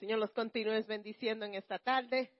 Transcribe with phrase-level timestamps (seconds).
[0.00, 2.32] Señor los continúes bendiciendo en esta tarde.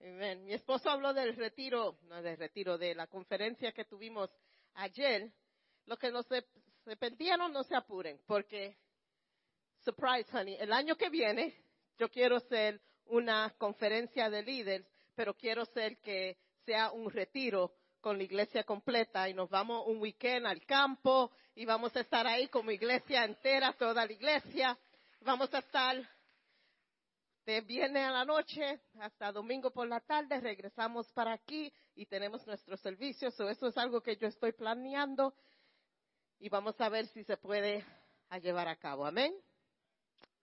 [0.00, 4.28] Mi esposo habló del retiro, no del retiro, de la conferencia que tuvimos
[4.74, 5.32] ayer.
[5.86, 6.44] Los que no se,
[6.84, 8.76] no se apuren, porque,
[9.84, 11.54] surprise, honey, el año que viene
[11.96, 14.84] yo quiero hacer una conferencia de líderes,
[15.14, 19.98] pero quiero ser que sea un retiro con la iglesia completa y nos vamos un
[20.00, 24.76] weekend al campo y vamos a estar ahí como iglesia entera, toda la iglesia.
[25.20, 25.96] Vamos a estar
[27.50, 32.46] de viernes a la noche hasta domingo por la tarde, regresamos para aquí y tenemos
[32.46, 33.34] nuestros servicios.
[33.40, 35.34] eso es algo que yo estoy planeando
[36.38, 37.84] y vamos a ver si se puede
[38.40, 39.04] llevar a cabo.
[39.04, 39.34] Amén.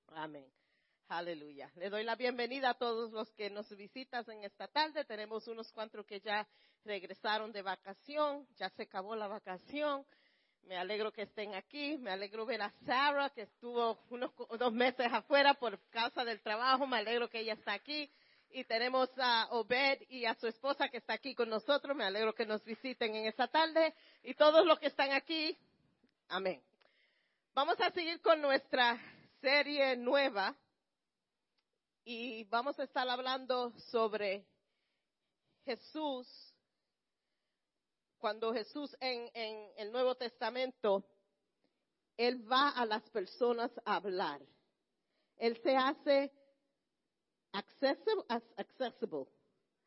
[0.10, 0.52] Amén.
[1.08, 1.72] Aleluya.
[1.76, 5.06] Le doy la bienvenida a todos los que nos visitan en esta tarde.
[5.06, 6.46] Tenemos unos cuantos que ya
[6.84, 10.06] regresaron de vacación, ya se acabó la vacación.
[10.68, 11.98] Me alegro que estén aquí.
[11.98, 16.86] Me alegro ver a Sarah, que estuvo unos dos meses afuera por causa del trabajo.
[16.86, 18.12] Me alegro que ella está aquí.
[18.50, 21.96] Y tenemos a Obed y a su esposa que está aquí con nosotros.
[21.96, 23.94] Me alegro que nos visiten en esta tarde.
[24.24, 25.58] Y todos los que están aquí.
[26.28, 26.62] Amén.
[27.54, 29.00] Vamos a seguir con nuestra
[29.40, 30.54] serie nueva
[32.04, 34.46] y vamos a estar hablando sobre
[35.66, 36.47] Jesús,
[38.20, 39.30] cuando Jesús en,
[39.78, 41.06] el Nuevo Testamento,
[42.18, 44.42] Él va a las personas a hablar.
[45.38, 46.32] Él se hace
[47.52, 48.24] accessible,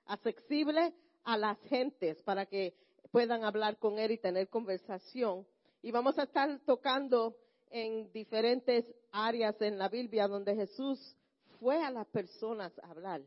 [0.07, 2.75] accesible a las gentes para que
[3.11, 5.47] puedan hablar con Él y tener conversación.
[5.83, 7.37] Y vamos a estar tocando
[7.71, 11.17] en diferentes áreas en la Biblia donde Jesús
[11.59, 13.23] fue a las personas a hablar.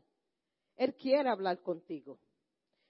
[0.76, 2.18] Él quiere hablar contigo.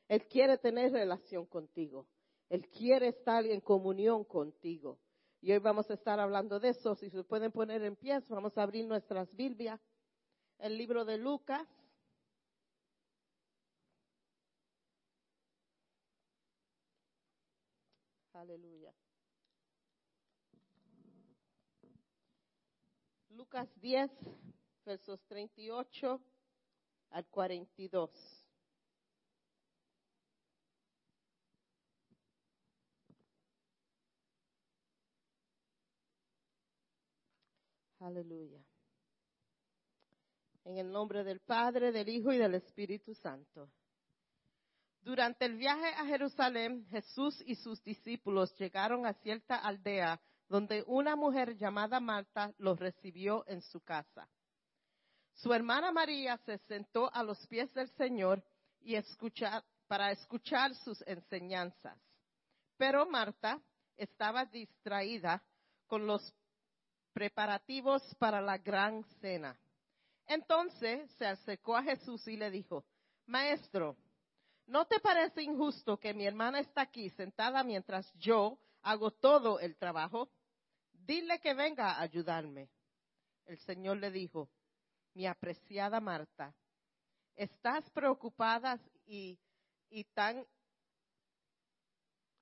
[0.08, 2.06] Él quiere tener relación contigo.
[2.48, 4.98] Él quiere estar en comunión contigo.
[5.40, 6.94] Y hoy vamos a estar hablando de eso.
[6.94, 9.80] Si se pueden poner en pie, vamos a abrir nuestras Biblias.
[10.58, 11.66] El libro de Lucas.
[18.32, 18.94] Aleluya.
[23.30, 24.10] Lucas 10,
[24.84, 26.20] versos 38
[27.10, 28.43] al 42.
[38.04, 38.62] Aleluya.
[40.64, 43.70] En el nombre del Padre, del Hijo y del Espíritu Santo.
[45.00, 50.20] Durante el viaje a Jerusalén, Jesús y sus discípulos llegaron a cierta aldea
[50.50, 54.28] donde una mujer llamada Marta los recibió en su casa.
[55.32, 58.44] Su hermana María se sentó a los pies del Señor
[58.82, 58.96] y
[59.86, 61.98] para escuchar sus enseñanzas.
[62.76, 63.62] Pero Marta
[63.96, 65.42] estaba distraída
[65.86, 66.34] con los
[67.14, 69.56] preparativos para la gran cena.
[70.26, 72.84] Entonces se acercó a Jesús y le dijo,
[73.26, 73.96] Maestro,
[74.66, 79.76] ¿no te parece injusto que mi hermana está aquí sentada mientras yo hago todo el
[79.76, 80.28] trabajo?
[80.92, 82.68] Dile que venga a ayudarme.
[83.46, 84.50] El Señor le dijo,
[85.14, 86.54] mi apreciada Marta,
[87.36, 89.38] estás preocupada y,
[90.14, 90.44] tan,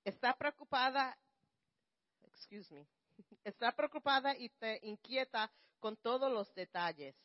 [0.04, 1.16] está preocupada,
[2.22, 2.86] excuse me,
[3.44, 7.16] está preocupada y te inquieta con todos los detalles.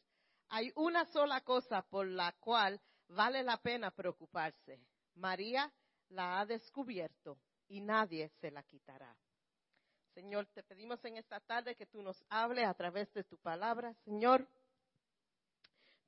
[0.50, 4.80] Hay una sola cosa por la cual vale la pena preocuparse.
[5.16, 5.72] María
[6.10, 7.38] la ha descubierto
[7.68, 9.16] y nadie se la quitará.
[10.14, 13.94] Señor, te pedimos en esta tarde que tú nos hables a través de tu palabra.
[14.04, 14.48] Señor,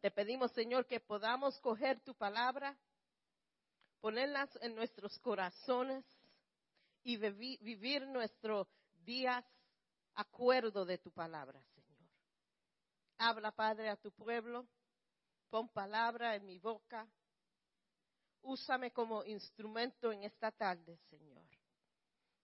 [0.01, 2.77] te pedimos, Señor, que podamos coger tu palabra,
[3.99, 6.05] ponerlas en nuestros corazones
[7.03, 8.67] y vivir nuestros
[9.03, 9.45] días
[10.19, 12.09] acuerdo de tu palabra, Señor.
[13.17, 14.67] Habla, Padre, a tu pueblo.
[15.49, 17.07] Pon palabra en mi boca.
[18.41, 21.45] Úsame como instrumento en esta tarde, Señor.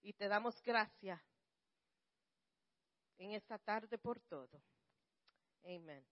[0.01, 1.21] Y te damos gracias
[3.17, 4.61] en esta tarde por todo.
[5.63, 6.05] Amén.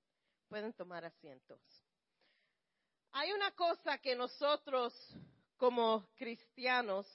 [0.47, 1.62] Pueden tomar asientos.
[3.11, 4.93] Hay una cosa que nosotros
[5.58, 7.08] como cristianos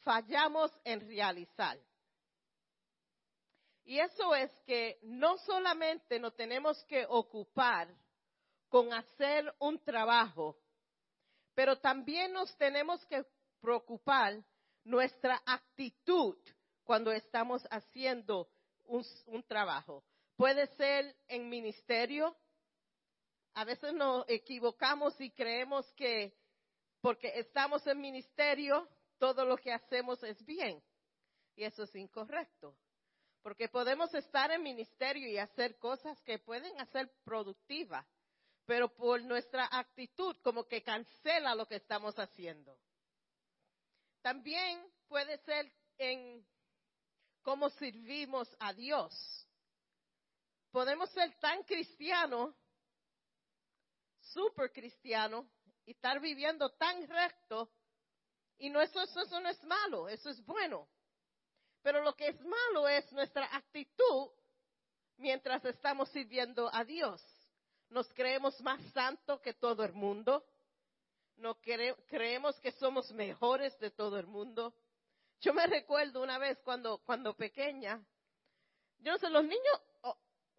[0.00, 1.78] fallamos en realizar.
[3.86, 7.88] Y eso es que no solamente nos tenemos que ocupar
[8.68, 10.58] con hacer un trabajo,
[11.54, 13.24] pero también nos tenemos que
[13.60, 14.44] preocupar
[14.82, 16.36] nuestra actitud
[16.82, 18.48] cuando estamos haciendo
[18.86, 20.02] un, trabajo.
[20.36, 22.36] Puede ser en ministerio.
[23.54, 26.36] A veces nos equivocamos y creemos que
[27.00, 28.88] porque estamos en ministerio,
[29.18, 30.82] todo lo que hacemos es bien.
[31.54, 32.76] Y eso es incorrecto.
[33.46, 38.04] Porque podemos estar en ministerio y hacer cosas que pueden hacer productivas,
[38.64, 42.76] pero por nuestra actitud como que cancela lo que estamos haciendo.
[44.20, 46.44] También puede ser en
[47.42, 49.14] cómo servimos a Dios.
[50.72, 52.52] Podemos ser tan cristianos,
[54.22, 55.46] super cristianos,
[55.84, 57.70] y estar viviendo tan recto,
[58.58, 60.88] y no eso, eso, eso no es malo, eso es bueno.
[61.86, 64.28] Pero lo que es malo es nuestra actitud
[65.18, 67.22] mientras estamos sirviendo a Dios.
[67.90, 70.44] Nos creemos más santos que todo el mundo.
[71.36, 74.74] No creemos que somos mejores de todo el mundo.
[75.40, 78.04] Yo me recuerdo una vez cuando, cuando pequeña,
[78.98, 80.18] yo no sé, los niños oh,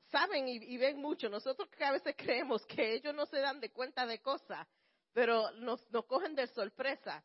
[0.10, 1.28] saben y, ven mucho.
[1.28, 4.66] Nosotros que a veces creemos que ellos no se dan de cuenta de cosas,
[5.12, 7.22] pero nos cogen de sorpresa.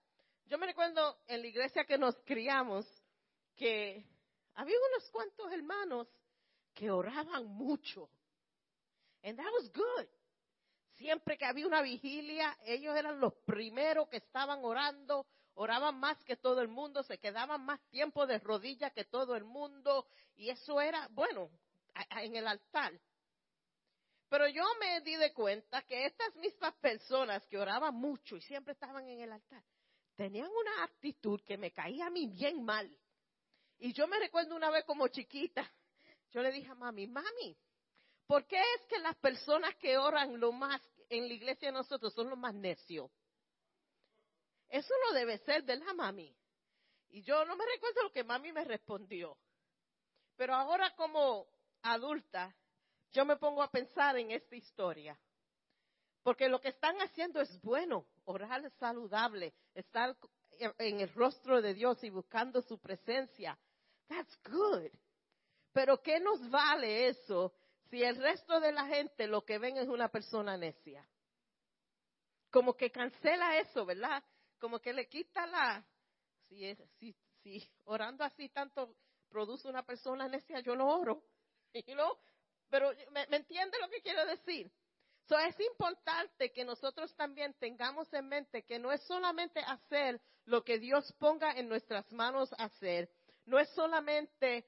[0.46, 2.84] Yo me recuerdo en la iglesia que nos criamos
[3.56, 4.04] que
[4.54, 6.08] había unos cuantos hermanos
[6.74, 8.08] que oraban mucho.
[9.22, 10.06] And that was good.
[10.96, 16.36] Siempre que había una vigilia, ellos eran los primeros que estaban orando, oraban más que
[16.36, 20.06] todo el mundo, se quedaban más tiempo de rodillas que todo el mundo,
[20.36, 21.50] y eso era, bueno,
[22.10, 22.92] en el altar.
[24.28, 28.72] Pero yo me di de cuenta que estas mismas personas que oraban mucho y siempre
[28.72, 29.62] estaban en el altar,
[30.16, 32.88] tenían una actitud que me caía a mí bien mal.
[33.84, 35.68] Y yo me recuerdo una vez como chiquita,
[36.30, 37.58] yo le dije a mami, mami,
[38.28, 42.14] ¿por qué es que las personas que oran lo más en la iglesia de nosotros
[42.14, 43.10] son los más necios?
[44.68, 46.32] Eso no debe ser, ¿verdad, mami?
[47.08, 49.36] Y yo no me recuerdo lo que mami me respondió.
[50.36, 51.48] Pero ahora como
[51.82, 52.54] adulta,
[53.10, 55.18] yo me pongo a pensar en esta historia.
[56.22, 60.16] Porque lo que están haciendo es bueno, orar es saludable, estar
[60.78, 63.58] en el rostro de Dios y buscando su presencia.
[64.12, 64.90] That's good.
[65.72, 67.54] Pero ¿qué nos vale eso
[67.90, 71.06] si el resto de la gente lo que ven es una persona necia?
[72.50, 74.22] Como que cancela eso, ¿verdad?
[74.62, 75.84] como que le quita la,
[76.48, 78.94] si, si, si orando así tanto
[79.28, 81.24] produce una persona necia, yo no oro,
[81.74, 81.96] you
[82.70, 84.70] pero ¿me, entiende lo que quiero decir?
[85.28, 90.62] So, es importante que nosotros también tengamos en mente que no es solamente hacer lo
[90.62, 93.10] que Dios ponga en nuestras manos hacer,
[93.46, 94.66] no es solamente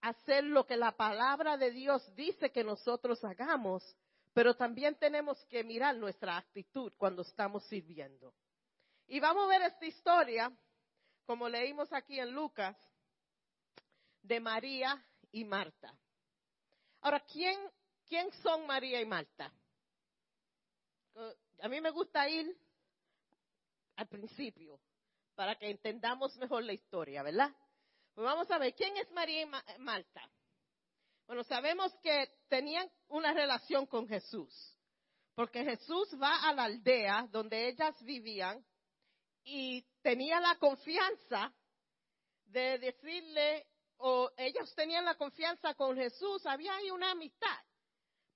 [0.00, 3.96] hacer lo que la palabra de Dios dice que nosotros hagamos,
[4.32, 8.34] pero también tenemos que mirar nuestra actitud cuando estamos sirviendo.
[9.06, 10.52] Y vamos a ver esta historia,
[11.24, 12.76] como leímos aquí en Lucas,
[14.22, 15.94] de María y Marta.
[17.00, 17.58] Ahora, ¿quién,
[18.08, 19.52] quién son María y Marta?
[21.60, 22.56] A mí me gusta ir
[23.96, 24.80] al principio
[25.34, 27.54] para que entendamos mejor la historia, ¿verdad?
[28.14, 30.30] Pues vamos a ver, ¿quién es María y Marta?
[31.26, 34.76] Bueno, sabemos que tenían una relación con Jesús,
[35.34, 38.62] porque Jesús va a la aldea donde ellas vivían
[39.44, 41.54] y tenía la confianza
[42.44, 43.66] de decirle,
[43.96, 47.58] o ellos tenían la confianza con Jesús, había ahí una amistad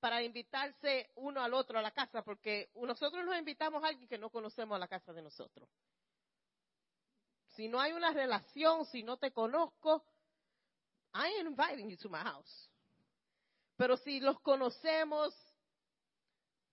[0.01, 4.17] para invitarse uno al otro a la casa, porque nosotros nos invitamos a alguien que
[4.17, 5.69] no conocemos a la casa de nosotros.
[7.57, 10.05] Si no hay una relación, si no te conozco,
[11.15, 12.71] I am inviting you to my house.
[13.77, 15.35] Pero si los conocemos,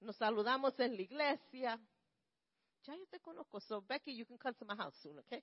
[0.02, 1.80] nos saludamos en la iglesia,
[2.84, 5.42] ya yo te conozco, so Becky, you can come to my house soon, okay?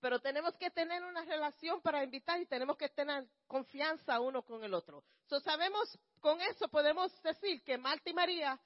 [0.00, 4.64] Pero tenemos que tener una relación para invitar y tenemos que tener confianza uno con
[4.64, 5.04] el otro.
[5.26, 8.60] So sabemos, con eso podemos decir que Marta y María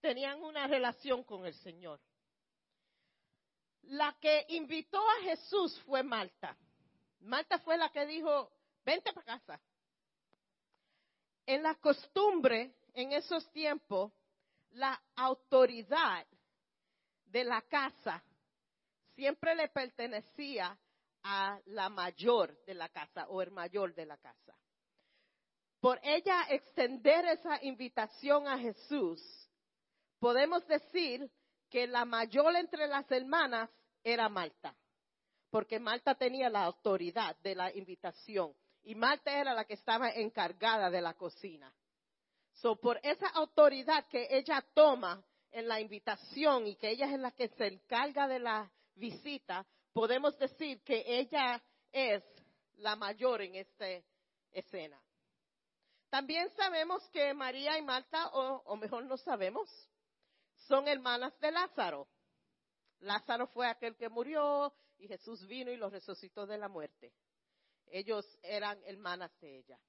[0.00, 2.00] tenían una relación con el Señor.
[3.82, 6.56] La que invitó a Jesús fue Marta.
[7.20, 8.50] Marta fue la que dijo,
[8.84, 9.60] vente para casa.
[11.46, 14.12] En la costumbre, en esos tiempos,
[14.72, 16.26] la autoridad
[17.26, 18.22] de la casa
[19.14, 20.78] siempre le pertenecía
[21.22, 24.56] a la mayor de la casa o el mayor de la casa.
[25.80, 29.20] Por ella extender esa invitación a Jesús,
[30.18, 31.30] podemos decir
[31.70, 33.70] que la mayor entre las hermanas
[34.02, 34.74] era Marta,
[35.50, 40.90] porque Marta tenía la autoridad de la invitación y Marta era la que estaba encargada
[40.90, 41.72] de la cocina.
[42.54, 47.30] So, por esa autoridad que ella toma en la invitación y que ella es la
[47.30, 51.62] que se encarga de la visita, podemos decir que ella
[51.92, 52.22] es
[52.76, 53.86] la mayor en esta
[54.52, 55.00] escena.
[56.08, 59.70] También sabemos que María y Marta, o, o mejor no sabemos,
[60.70, 62.08] son hermanas de Lázaro.
[63.00, 67.12] Lázaro fue aquel que murió y Jesús vino y lo resucitó de la muerte.
[67.86, 69.80] Ellos eran hermanas de ella.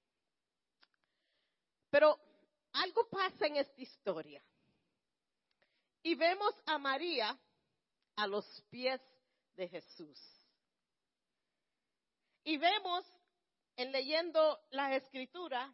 [1.91, 2.19] Pero
[2.73, 4.43] algo pasa en esta historia.
[6.01, 7.39] Y vemos a María
[8.15, 8.99] a los pies
[9.53, 10.19] de Jesús.
[12.43, 13.05] Y vemos
[13.75, 15.71] en leyendo la escritura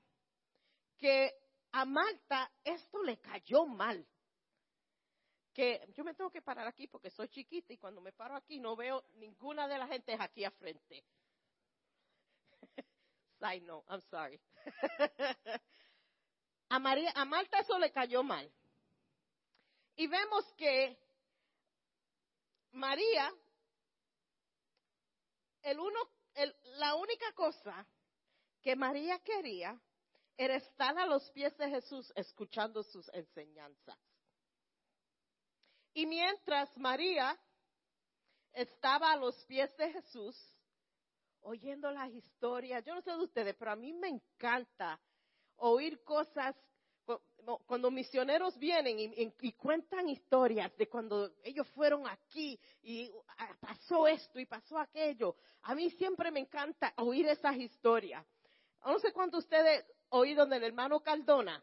[0.98, 1.34] que
[1.72, 4.06] a Marta esto le cayó mal.
[5.58, 8.60] Que yo me tengo que parar aquí porque soy chiquita y cuando me paro aquí
[8.60, 11.04] no veo ninguna de las gentes aquí a frente.
[13.42, 14.40] I'm sorry.
[16.70, 18.48] a María, a Marta eso le cayó mal.
[19.96, 20.96] Y vemos que
[22.74, 23.34] María,
[25.64, 26.00] el uno,
[26.76, 27.84] la única cosa
[28.62, 29.76] que María quería
[30.38, 33.98] era estar a los pies de Jesús escuchando sus enseñanzas.
[35.98, 37.36] Y mientras María
[38.54, 40.38] estaba a los pies de Jesús,
[41.42, 45.02] oyendo las historias, yo no sé de ustedes, pero a mí me encanta
[45.56, 46.56] oír cosas
[47.66, 54.40] cuando misioneros vienen y, cuentan historias de cuando ellos fueron aquí y ah, pasó esto
[54.40, 58.24] y pasó aquello, a mí siempre me encanta oír esas historias.
[58.86, 61.60] No sé cuánto ustedes oído del hermano Caldona,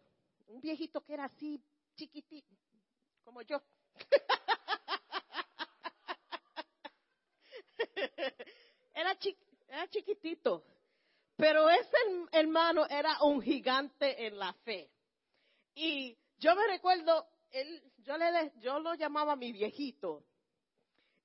[0.49, 1.62] un viejito que era así
[1.95, 2.53] chiquitito,
[3.23, 3.62] como yo.
[8.95, 9.17] era,
[9.69, 10.65] era chiquitito,
[11.37, 11.97] pero ese
[12.33, 14.91] hermano era un gigante en la fe.
[15.75, 20.25] Y yo me recuerdo, él, yo, le, yo lo llamaba mi viejito.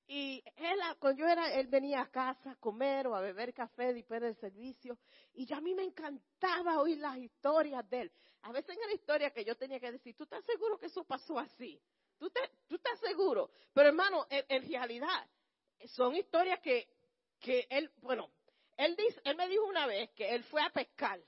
[0.06, 3.94] Y él, cuando yo era, él venía a casa a comer o a beber café
[3.94, 4.98] después del servicio.
[5.34, 8.12] Y a mí me encantaba oír las historias de él.
[8.42, 11.04] A veces en la historia que yo tenía que decir, ¿tú estás seguro que eso
[11.04, 11.80] pasó así?
[12.20, 12.30] ¿Tú,
[12.68, 13.50] tú estás seguro?
[13.72, 15.26] Pero hermano, en, realidad,
[15.86, 16.86] son historias que,
[17.40, 18.30] que él, bueno,
[18.76, 21.18] él, dice, él me dijo una vez que él fue a pescar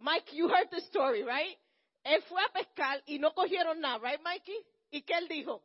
[0.00, 1.58] Mike, you heard the story, right?
[2.02, 4.66] Él fue a pescar y no cogieron nada, right, Mikey?
[4.90, 5.62] ¿Y qué él dijo?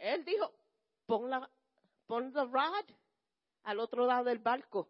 [0.00, 0.52] Él dijo,
[1.06, 1.48] pon la,
[2.06, 2.84] pon the rod
[3.62, 4.88] al otro lado del barco.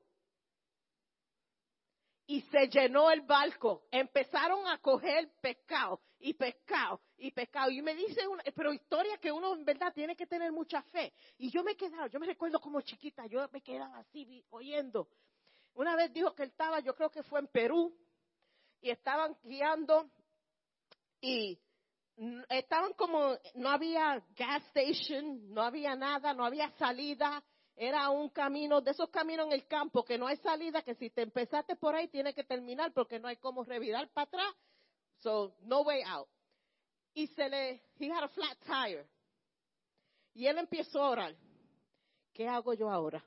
[2.29, 3.83] Y se llenó el barco.
[3.91, 7.71] Empezaron a coger pescado y pescado y pescado.
[7.71, 11.13] Y me dice una, pero historia que uno en verdad tiene que tener mucha fe.
[11.39, 15.09] Y yo me quedaba, yo me recuerdo como chiquita, yo me quedaba así oyendo.
[15.75, 17.97] Una vez dijo que él estaba, yo creo que fue en Perú,
[18.81, 20.11] y estaban guiando
[21.21, 21.59] y
[22.49, 27.43] estaban como, no había gas station, no había nada, no había salida,
[27.79, 31.11] era un camino, de esos caminos en el campo, que no hay salida, que si
[31.11, 34.55] te empezaste por ahí tienes que terminar porque no hay cómo revirar para atrás.
[35.21, 36.29] So, no way out.
[37.15, 39.07] Y se le, he had a flat tire.
[40.35, 41.37] Y él empezó a orar.
[42.33, 43.25] ¿Qué hago yo ahora?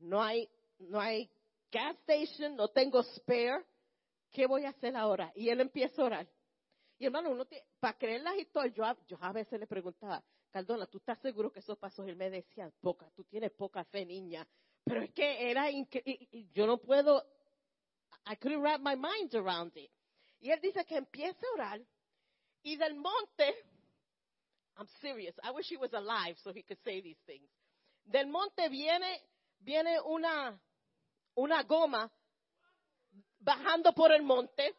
[0.00, 1.30] No hay no hay
[1.70, 3.64] gas station, no tengo spare.
[4.30, 5.32] ¿Qué voy a hacer ahora?
[5.36, 6.28] Y él empieza a orar.
[6.98, 7.46] Y hermano, uno
[7.78, 10.22] para creer las historias, yo a veces le preguntaba,
[10.54, 12.04] Caldona, ¿tú estás seguro que eso pasó?
[12.04, 14.46] Él me decía, poca, tú tienes poca fe, niña.
[14.84, 17.26] Pero es que era increíble, yo no puedo,
[18.24, 19.90] I couldn't wrap my mind around it.
[20.38, 21.80] Y él dice que empieza a orar
[22.62, 23.52] y del monte,
[24.76, 27.50] I'm serious, I wish he was alive so he could say these things.
[28.04, 29.22] Del monte viene
[29.58, 30.56] viene una,
[31.34, 32.08] una goma
[33.40, 34.72] bajando por el monte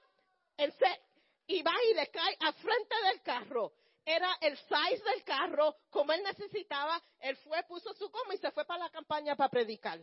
[1.48, 3.74] y va y le cae a frente del carro.
[4.06, 7.02] Era el size del carro, como él necesitaba.
[7.20, 10.00] Él fue, puso su goma y se fue para la campaña para predicar.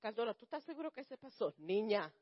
[0.00, 1.54] Caldora, ¿tú estás seguro que se pasó?
[1.58, 2.12] Niña,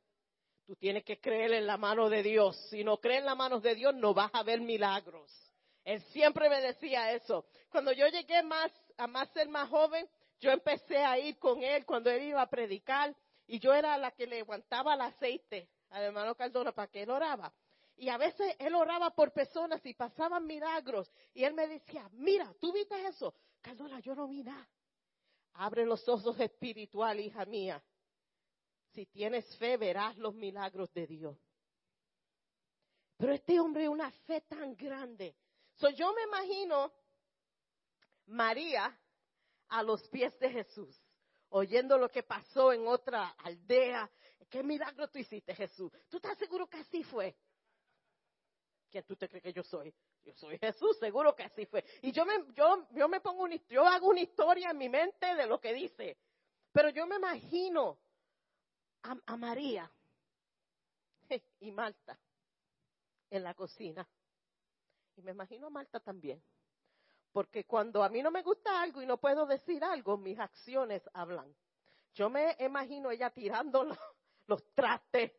[0.67, 2.57] tú tienes que creer en la mano de Dios.
[2.69, 5.33] Si no crees en la mano de Dios, no vas a ver milagros.
[5.85, 7.47] Él siempre me decía eso.
[7.71, 10.07] Cuando yo llegué más a más ser más joven,
[10.41, 13.15] yo empecé a ir con él cuando él iba a predicar
[13.47, 17.11] y yo era la que le aguantaba el aceite al hermano Cardona para que él
[17.11, 17.53] oraba.
[18.01, 21.13] Y a veces él oraba por personas y pasaban milagros.
[21.35, 23.35] Y él me decía, mira, ¿tú viste eso?
[23.61, 24.67] Cardona, yo no vi nada.
[25.53, 27.85] Abre los ojos espirituales, hija mía.
[28.95, 31.37] Si tienes fe, verás los milagros de Dios.
[33.19, 35.37] Pero este hombre, una fe tan grande.
[35.75, 36.91] So, yo me imagino
[38.29, 38.99] María
[39.69, 40.99] a los pies de Jesús,
[41.51, 44.11] oyendo lo que pasó en otra aldea.
[44.49, 45.93] ¿Qué milagro tú hiciste, Jesús?
[46.09, 47.37] ¿Tú estás seguro que así fue?
[48.91, 49.95] ¿Quién tú te crees que yo soy?
[50.25, 51.85] Yo soy Jesús, seguro que así fue.
[52.03, 55.35] Y yo me, yo, yo me pongo una, yo hago una historia en mi mente
[55.35, 56.19] de lo que dice.
[56.73, 57.99] Pero yo me imagino
[59.03, 59.91] a, a María
[61.61, 62.19] y Marta
[63.31, 64.07] en la cocina.
[65.17, 66.43] Y me imagino a Marta también
[67.33, 71.03] Porque cuando a mí no me gusta algo y no puedo decir algo, mis acciones
[71.13, 71.55] hablan.
[72.15, 73.85] Yo me imagino ella tirando
[74.47, 75.33] los, trastes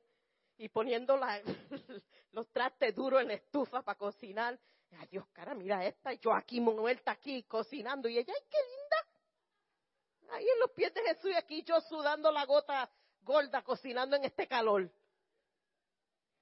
[0.62, 1.18] y poniendo
[2.34, 4.60] los trastes duros en la estufa para cocinar.
[5.00, 8.08] Ay, Dios, cara, mira esta, y yo aquí muerta aquí cocinando.
[8.08, 10.36] Y ella, ay, qué linda.
[10.36, 12.90] Ahí en los pies de Jesús y aquí yo sudando la gota
[13.22, 14.90] gorda cocinando en este calor.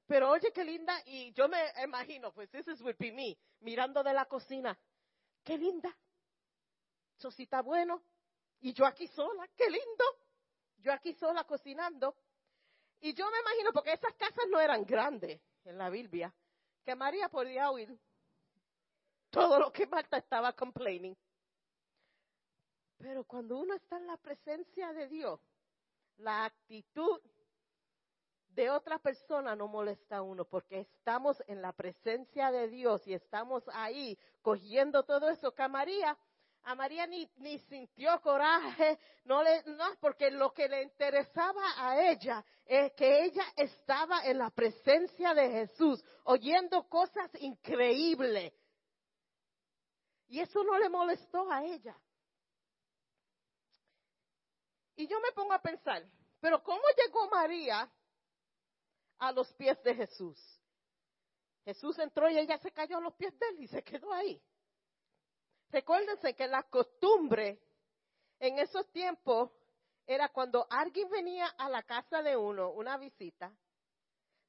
[0.06, 1.02] Pero oye, qué linda.
[1.06, 4.78] Y yo me imagino, pues this is would be me, mirando de la cocina.
[5.46, 5.96] Qué linda.
[7.18, 8.04] Eso sí está bueno.
[8.60, 10.04] Y yo aquí sola, qué lindo.
[10.80, 12.16] Yo aquí sola cocinando.
[13.02, 16.34] Y yo me imagino, porque esas casas no eran grandes en la Biblia,
[16.84, 17.98] que María podía oír
[19.30, 21.16] todo lo que Marta estaba complaining.
[22.98, 25.40] Pero cuando uno está en la presencia de Dios,
[26.18, 27.22] la actitud
[28.50, 33.14] de otra persona no molesta a uno, porque estamos en la presencia de Dios y
[33.14, 36.18] estamos ahí cogiendo todo eso que María,
[36.64, 39.64] a María ni, ni sintió coraje, no le,
[40.00, 45.50] porque lo que le interesaba a ella es que ella estaba en la presencia de
[45.50, 48.54] Jesús, oyendo cosas increíbles.
[50.28, 51.98] Y eso no le molestó a ella.
[54.96, 56.04] Y yo me pongo a pensar,
[56.40, 57.90] pero ¿cómo llegó María
[59.18, 60.38] a los pies de Jesús?
[61.66, 64.42] Jesús entró y ella se cayó a los pies de él y se quedó ahí.
[65.72, 67.60] Recuérdense que la costumbre
[68.40, 69.52] en esos tiempos
[70.06, 73.52] era cuando alguien venía a la casa de uno, una visita,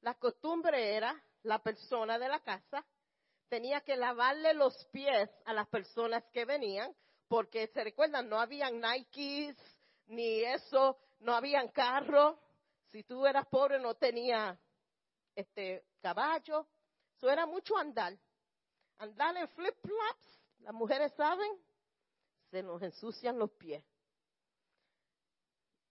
[0.01, 2.85] la costumbre era la persona de la casa
[3.51, 6.95] tenía que lavarle los pies a las personas que venían,
[7.27, 9.57] porque se recuerdan, no habían Nikes,
[10.07, 12.39] ni eso, no habían carro.
[12.91, 14.57] Si tú eras pobre no tenía
[15.35, 16.65] este caballo.
[17.17, 18.17] Eso era mucho andar.
[18.99, 21.51] Andar en flip-flops, las mujeres saben,
[22.49, 23.83] se nos ensucian los pies.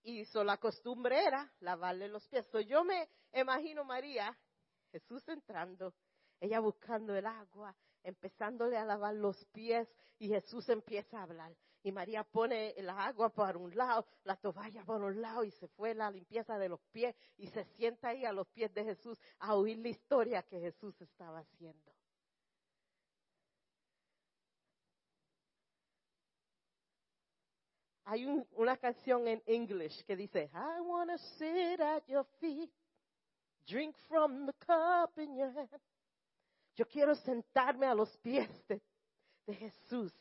[0.03, 2.47] Y so, la costumbre era lavarle los pies.
[2.67, 4.37] yo me imagino María,
[4.93, 5.95] Jesús entrando,
[6.41, 11.55] ella buscando el agua, empezándole a lavar los pies y Jesús empieza a hablar.
[11.83, 15.69] Y María pone el agua por un lado, la toalla por un lado y se
[15.69, 19.19] fue la limpieza de los pies y se sienta ahí a los pies de Jesús
[19.39, 22.00] a oír la historia que Jesús estaba haciendo.
[28.11, 32.69] Hay una canción en English que dice, I want to sit at your feet,
[33.69, 35.81] drink from the cup in your hand.
[36.75, 38.83] Yo quiero sentarme a los pies de,
[39.55, 40.13] Jesús,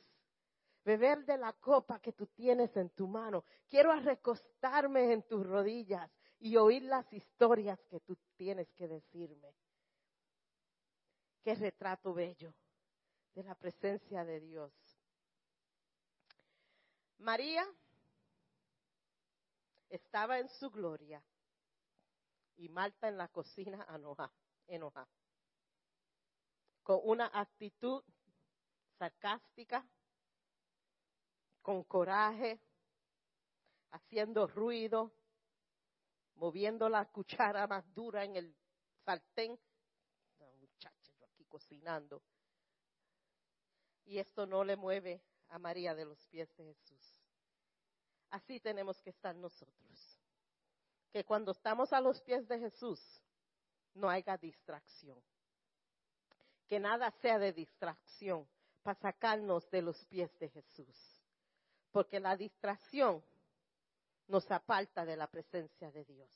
[0.86, 3.44] beber de la copa que tú tienes en tu mano.
[3.68, 9.52] Quiero recostarme en tus rodillas y oír las historias que tú tienes que decirme.
[11.42, 12.54] Qué retrato bello
[13.34, 14.79] de la presencia de Dios.
[17.20, 17.66] María
[19.90, 21.24] estaba en su gloria
[22.56, 23.86] y Marta en la cocina
[24.68, 25.10] enojada
[26.90, 28.04] con una actitud
[28.98, 29.88] sarcástica,
[31.62, 32.60] con coraje,
[33.92, 35.12] haciendo ruido,
[36.34, 38.56] moviendo la cuchara más dura en el
[39.06, 39.60] sartén.
[40.60, 42.24] Muchacha, yo aquí cocinando.
[44.06, 47.16] Y esto no le mueve a María de los pies de Jesús.
[48.30, 50.20] Así tenemos que estar nosotros.
[51.12, 53.00] Que cuando estamos a los pies de Jesús,
[53.96, 55.20] no haya distracción
[56.70, 58.48] que nada sea de distracción
[58.84, 60.96] para sacarnos de los pies de Jesús.
[61.92, 63.24] Porque la distracción
[64.28, 66.30] nos aparta de la presencia de Dios.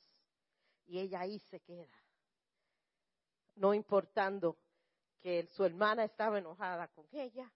[0.86, 1.96] Y ella ahí se queda.
[3.54, 4.56] No importando
[5.20, 7.48] que su hermana estaba enojada con ella,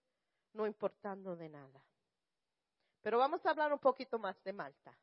[0.53, 1.83] no importando de nada.
[3.03, 4.97] Pero vamos a hablar un poquito más de Malta.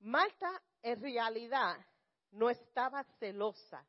[0.00, 1.76] Malta en realidad
[2.32, 3.86] no estaba celosa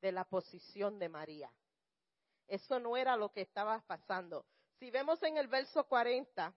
[0.00, 1.52] de la posición de María.
[2.46, 4.46] Eso no era lo que estaba pasando.
[4.78, 6.54] Si vemos en el verso 40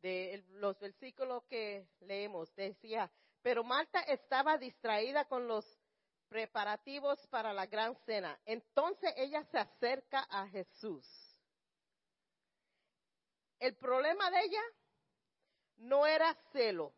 [0.00, 3.10] de los versículos que leemos, decía,
[3.42, 5.66] pero Marta estaba distraída con los
[6.32, 8.40] preparativos para la gran cena.
[8.46, 11.06] Entonces ella se acerca a Jesús.
[13.58, 14.62] El problema de ella
[15.76, 16.94] no era celo.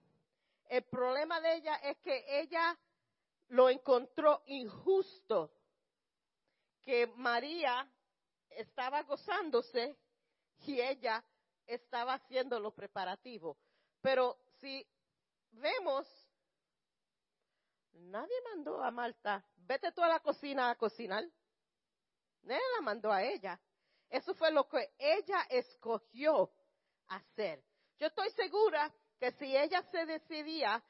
[0.68, 2.78] El problema de ella es que ella
[3.48, 5.50] lo encontró injusto
[6.82, 7.90] que María
[8.50, 9.96] estaba gozándose
[10.60, 11.24] y ella
[11.66, 13.56] estaba haciendo los preparativos.
[14.00, 14.86] Pero si
[15.50, 16.06] vemos,
[17.94, 21.22] nadie mandó a Marta, vete tú a la cocina a cocinar.
[21.22, 23.60] Él la mandó a ella.
[24.10, 26.50] Eso fue lo que ella escogió
[27.08, 27.62] hacer.
[27.98, 30.82] Yo estoy segura que si ella se decidía,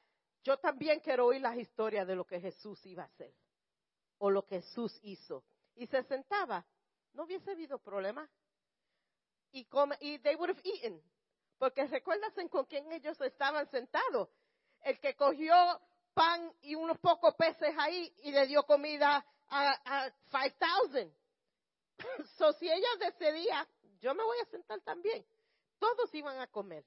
[0.42, 3.34] yo también quiero oír las historias de lo que Jesús iba a hacer
[4.18, 5.44] o lo que Jesús hizo.
[5.74, 6.64] Y se sentaba,
[7.12, 8.28] no hubiese habido problema.
[9.52, 11.00] Y, come, y they would have eaten.
[11.58, 14.28] Porque recuérdense con quién ellos estaban sentados.
[14.82, 15.54] El que cogió
[16.14, 21.12] pan y unos pocos peces ahí y le dio comida a, a 5,000.
[22.38, 23.68] so, si ella decidía,
[24.00, 25.24] yo me voy a sentar también,
[25.78, 26.84] todos iban a comer.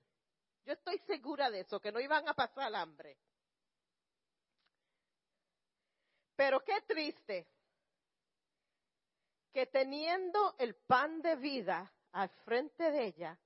[0.66, 3.18] Yo estoy segura de eso, que no iban a pasar hambre.
[6.36, 7.48] Pero qué triste
[9.52, 13.40] que teniendo el pan de vida al frente de ella,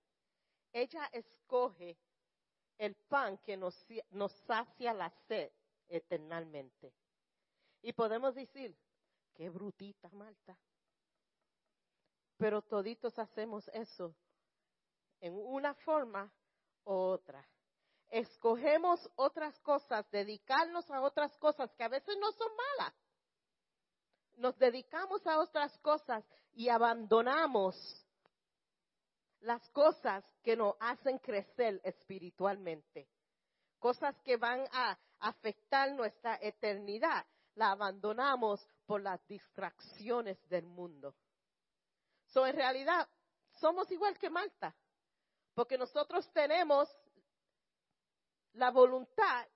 [0.74, 1.98] ella escoge
[2.78, 3.76] el pan que nos,
[4.10, 5.52] nos sacia la sed
[5.92, 6.94] eternamente.
[7.82, 8.76] Y podemos decir,
[9.34, 10.58] qué brutita Malta.
[12.38, 14.16] Pero toditos hacemos eso
[15.20, 16.32] en una forma
[16.86, 17.48] u otra.
[18.10, 22.94] Escogemos otras cosas, dedicarnos a otras cosas que a veces no son malas.
[24.38, 27.76] Nos dedicamos a otras cosas y abandonamos
[29.42, 33.08] las cosas que nos hacen crecer espiritualmente.
[33.80, 37.26] Cosas que van a afectar nuestra eternidad.
[37.56, 41.16] La abandonamos por las distracciones del mundo.
[42.28, 43.08] So, en realidad,
[43.60, 44.76] somos igual que Malta,
[45.54, 46.90] porque nosotros tenemos
[48.54, 49.48] la voluntad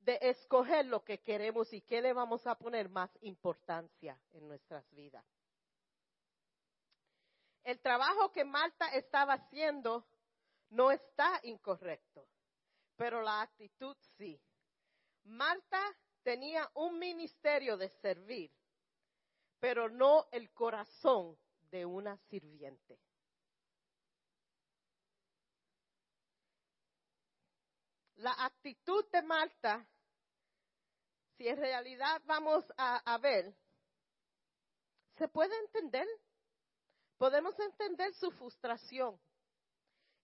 [0.00, 4.88] de escoger lo que queremos y qué le vamos a poner más importancia en nuestras
[4.92, 5.24] vidas.
[7.62, 10.06] El trabajo que Malta estaba haciendo
[10.70, 12.26] no está incorrecto,
[13.00, 14.38] pero la actitud sí.
[15.24, 15.80] Marta
[16.22, 18.54] tenía un ministerio de servir,
[19.58, 21.38] pero no el corazón
[21.70, 23.00] de una sirviente.
[28.16, 29.88] La actitud de Marta,
[31.38, 33.56] si en realidad vamos a, ver,
[35.16, 36.06] se puede entender.
[37.16, 39.18] Podemos entender su frustración.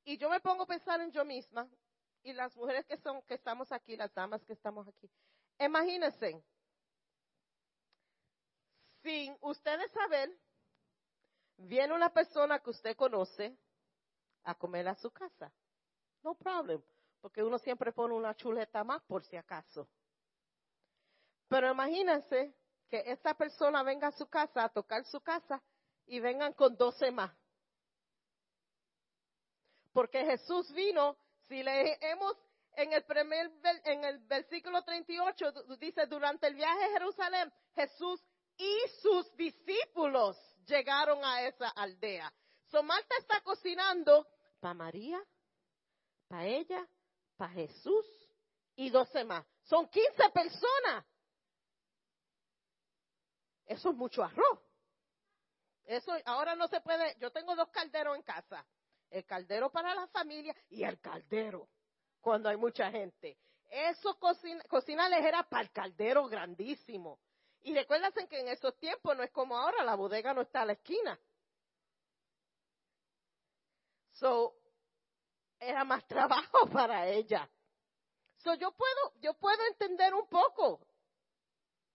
[0.04, 1.66] Y yo me pongo a pensar en yo misma
[2.26, 5.08] y las mujeres que son que estamos aquí, las damas que estamos aquí.
[5.60, 6.42] Imagínense,
[9.02, 10.36] sin ustedes saber,
[11.56, 13.56] viene una persona que usted conoce
[14.42, 15.52] a comer a su casa.
[16.24, 16.82] No problem,
[17.20, 19.88] porque uno siempre pone una chuleta más por si acaso.
[21.46, 22.52] Pero imagínense
[22.88, 25.62] que esta persona venga a su casa a tocar su casa
[26.06, 27.30] y vengan con doce más.
[29.92, 31.16] Porque Jesús vino,
[31.48, 32.36] si leemos
[32.72, 33.50] en el primer,
[33.84, 38.22] en el versículo 38, dice, durante el viaje a Jerusalén, Jesús
[38.56, 42.32] y sus discípulos llegaron a esa aldea.
[42.64, 44.26] So Marta está cocinando
[44.60, 45.22] para María,
[46.28, 46.86] para ella,
[47.36, 48.04] para Jesús
[48.74, 49.44] y doce más.
[49.62, 51.04] Son quince personas.
[53.64, 54.60] Eso es mucho arroz.
[55.84, 57.16] Eso ahora no se puede.
[57.18, 58.66] Yo tengo dos calderos en casa.
[59.10, 61.68] El caldero para la familia y el caldero
[62.20, 63.38] cuando hay mucha gente.
[63.70, 67.20] Eso cocina, cocinarles era para el caldero grandísimo.
[67.62, 70.66] Y recuérdense que en esos tiempos no es como ahora, la bodega no está a
[70.66, 71.18] la esquina.
[74.12, 74.56] So,
[75.58, 77.48] era más trabajo para ella.
[78.38, 80.80] So, yo puedo, yo puedo entender un poco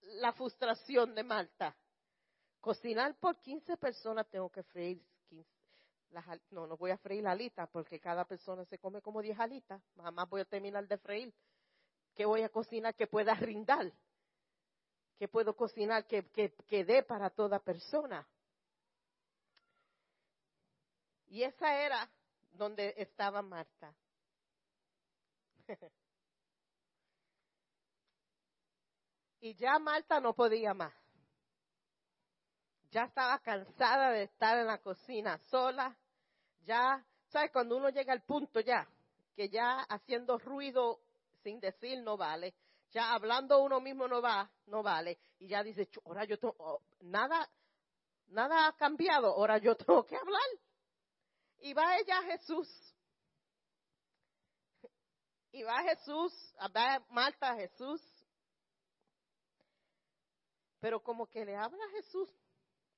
[0.01, 1.75] la frustración de Marta.
[2.59, 5.01] Cocinar por 15 personas tengo que freír
[6.11, 6.41] 15.
[6.51, 9.81] no, no voy a freír la alita porque cada persona se come como 10 alitas.
[9.95, 11.33] Jamás voy a terminar de freír.
[12.13, 13.91] ¿Qué voy a cocinar que pueda rindar?
[15.21, 18.27] que puedo cocinar que, que, dé para toda persona.
[21.27, 22.09] Y esa era
[22.53, 23.93] donde estaba Marta.
[29.41, 30.91] y ya Marta no podía más.
[32.91, 35.95] Ya estaba cansada de estar en la cocina sola.
[36.65, 37.51] Ya, ¿sabes?
[37.51, 38.85] Cuando uno llega al punto ya,
[39.33, 40.99] que ya haciendo ruido
[41.41, 42.53] sin decir no vale,
[42.91, 45.17] ya hablando uno mismo no va, no vale.
[45.39, 47.49] Y ya dice, ahora yo tengo, oh, nada,
[48.27, 50.41] nada ha cambiado, ahora yo tengo que hablar.
[51.59, 52.67] Y va ella a Jesús.
[55.53, 56.33] Y va Jesús,
[56.75, 58.01] va Marta a Jesús.
[60.81, 62.29] Pero como que le habla a Jesús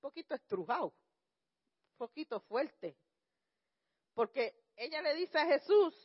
[0.04, 2.98] poquito estrujado, un poquito fuerte.
[4.14, 5.96] Porque ella le dice a Jesús,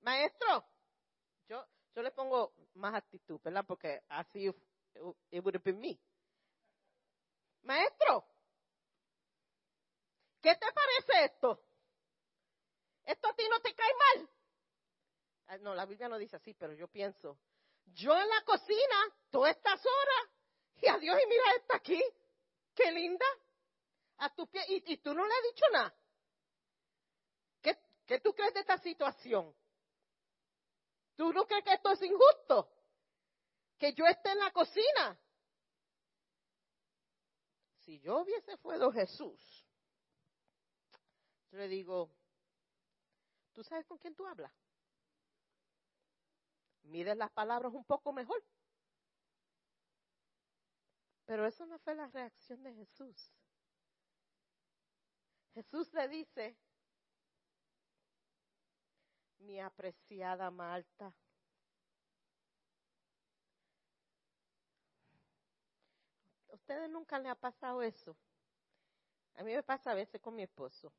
[0.00, 0.64] maestro,
[1.46, 1.62] yo,
[1.94, 3.64] yo le pongo más actitud, ¿verdad?
[3.66, 6.00] Porque así it would have been me.
[7.62, 8.26] maestro,
[10.40, 11.62] ¿qué te parece esto?
[13.04, 14.30] ¿Esto a ti no te cae mal?
[15.48, 17.38] Ah, no, la Biblia no dice así, pero yo pienso,
[17.84, 18.96] yo en la cocina,
[19.30, 20.38] todas estas horas,
[20.80, 22.02] y adiós, y mira esta aquí,
[22.78, 23.26] qué linda,
[24.18, 25.94] a tu pie, y, tú no le has dicho nada.
[27.60, 29.52] ¿Qué, ¿Qué tú crees de esta situación?
[31.16, 32.72] ¿Tú no crees que esto es injusto?
[33.76, 35.18] Que yo esté en la cocina.
[37.80, 39.40] Si yo hubiese fuego Jesús,
[41.50, 42.10] yo le digo,
[43.54, 44.52] ¿tú sabes con quién tú hablas?
[46.82, 48.42] Mides las palabras un poco mejor.
[51.28, 53.30] Pero eso no fue la reacción de Jesús.
[55.52, 56.56] Jesús le dice,
[59.40, 61.14] mi apreciada Marta,
[66.50, 68.16] ¿a ustedes nunca le ha pasado eso?
[69.34, 70.94] A mí me pasa a veces con mi esposo,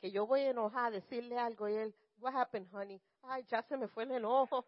[0.00, 3.02] que yo voy enojada a decirle algo y él, what happened, honey?
[3.22, 4.64] Ay, ya se me fue el enojo.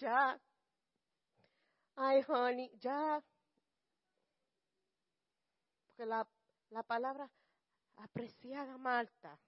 [0.00, 0.40] Ya.
[2.00, 3.22] Ay, honey, ya.
[5.86, 6.26] Porque la
[6.70, 7.30] la palabra
[7.96, 9.38] apreciada Marta.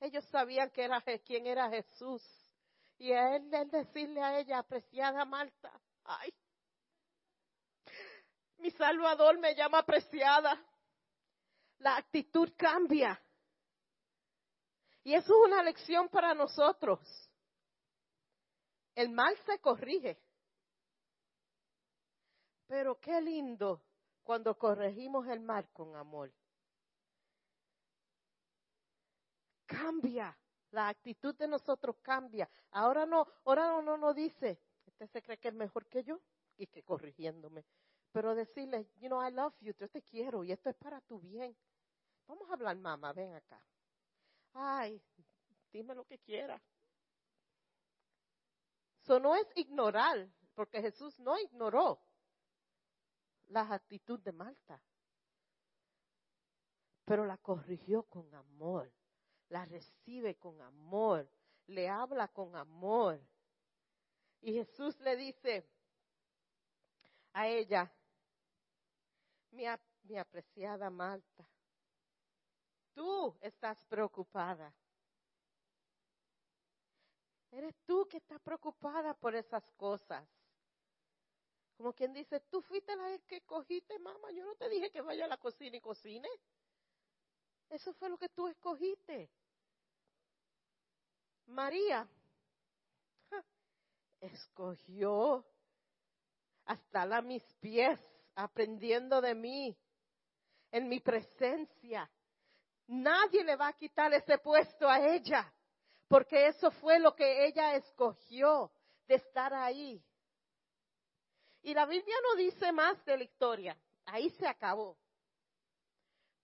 [0.00, 2.22] Ellos sabían que era, quién era Jesús.
[2.98, 5.72] Y a él, él decirle a ella, apreciada Marta,
[6.04, 6.32] ay,
[8.58, 10.60] mi Salvador me llama apreciada.
[11.78, 13.20] La actitud cambia.
[15.02, 17.00] Y eso es una lección para nosotros.
[18.94, 20.21] El mal se corrige.
[22.66, 23.82] Pero qué lindo
[24.22, 26.32] cuando corregimos el mal con amor.
[29.72, 30.36] cambia.
[30.70, 32.48] La actitud de nosotros cambia.
[32.70, 36.20] Ahora no, ahora no, no dice, usted se cree que es mejor que yo
[36.56, 37.64] y que corrigiéndome.
[38.10, 41.20] Pero decirle, you know, I love you, yo te quiero y esto es para tu
[41.20, 41.54] bien.
[42.26, 43.62] Vamos a hablar, mamá, ven acá.
[44.54, 45.02] Ay,
[45.72, 46.62] dime lo que quieras.
[49.02, 52.00] Eso no es ignorar, porque Jesús no ignoró
[53.52, 54.80] la actitud de Marta,
[57.04, 58.90] pero la corrigió con amor
[59.52, 61.28] la recibe con amor,
[61.66, 63.20] le habla con amor.
[64.40, 65.68] Y Jesús le dice
[67.34, 67.92] a ella,
[69.50, 69.66] mi,
[70.16, 71.46] apreciada Marta,
[72.94, 74.72] tú estás preocupada.
[77.50, 80.26] Eres tú que estás preocupada por esas cosas.
[81.82, 84.30] Como quien dice, tú fuiste la que cogiste, mamá.
[84.30, 86.28] Yo no te dije que vaya a la cocina y cocine.
[87.68, 89.28] Eso fue lo que tú escogiste.
[91.46, 92.08] María
[94.20, 95.44] escogió
[96.66, 97.98] hasta a mis pies,
[98.36, 99.76] aprendiendo de mí,
[100.70, 102.08] en mi presencia.
[102.86, 105.52] Nadie le va a quitar ese puesto a ella,
[106.06, 108.70] porque eso fue lo que ella escogió
[109.08, 110.00] de estar ahí.
[111.62, 114.96] Y la Biblia no dice más de la historia, ahí se acabó.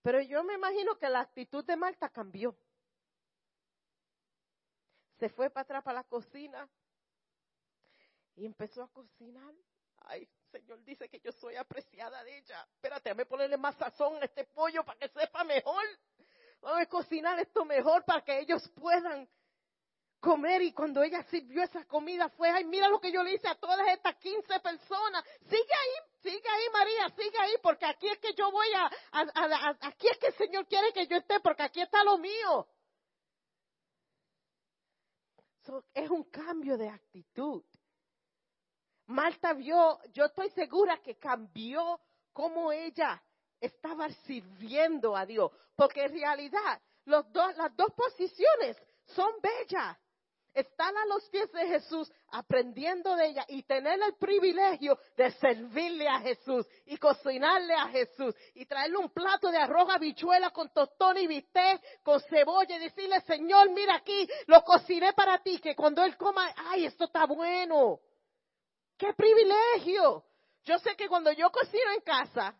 [0.01, 2.55] Pero yo me imagino que la actitud de Marta cambió
[5.19, 6.67] se fue para atrás para la cocina
[8.35, 9.53] y empezó a cocinar.
[9.97, 12.65] Ay, Señor dice que yo soy apreciada de ella.
[12.73, 15.83] Espérate, me ponerle más sazón a este pollo para que sepa mejor.
[16.61, 19.27] Vamos a cocinar esto mejor para que ellos puedan
[20.19, 20.61] comer.
[20.61, 23.55] Y cuando ella sirvió esa comida fue, ay, mira lo que yo le hice a
[23.55, 25.23] todas estas 15 personas.
[25.41, 28.91] Sigue ahí, sigue ahí María, sigue ahí, porque aquí es que yo voy a,
[29.81, 32.67] aquí es que el Señor quiere que yo esté, porque aquí está lo mío
[35.93, 37.63] es un cambio de actitud.
[39.07, 41.99] Marta vio, yo estoy segura que cambió
[42.31, 43.21] cómo ella
[43.59, 49.97] estaba sirviendo a Dios, porque en realidad los dos, las dos posiciones son bellas
[50.53, 56.07] estar a los pies de Jesús, aprendiendo de ella y tener el privilegio de servirle
[56.07, 61.17] a Jesús y cocinarle a Jesús y traerle un plato de arroz habichuela con tostón
[61.17, 66.03] y bistec, con cebolla y decirle, Señor, mira aquí, lo cociné para ti, que cuando
[66.03, 67.99] Él coma, ay, esto está bueno.
[68.97, 70.25] ¡Qué privilegio!
[70.63, 72.53] Yo sé que cuando yo cocino en casa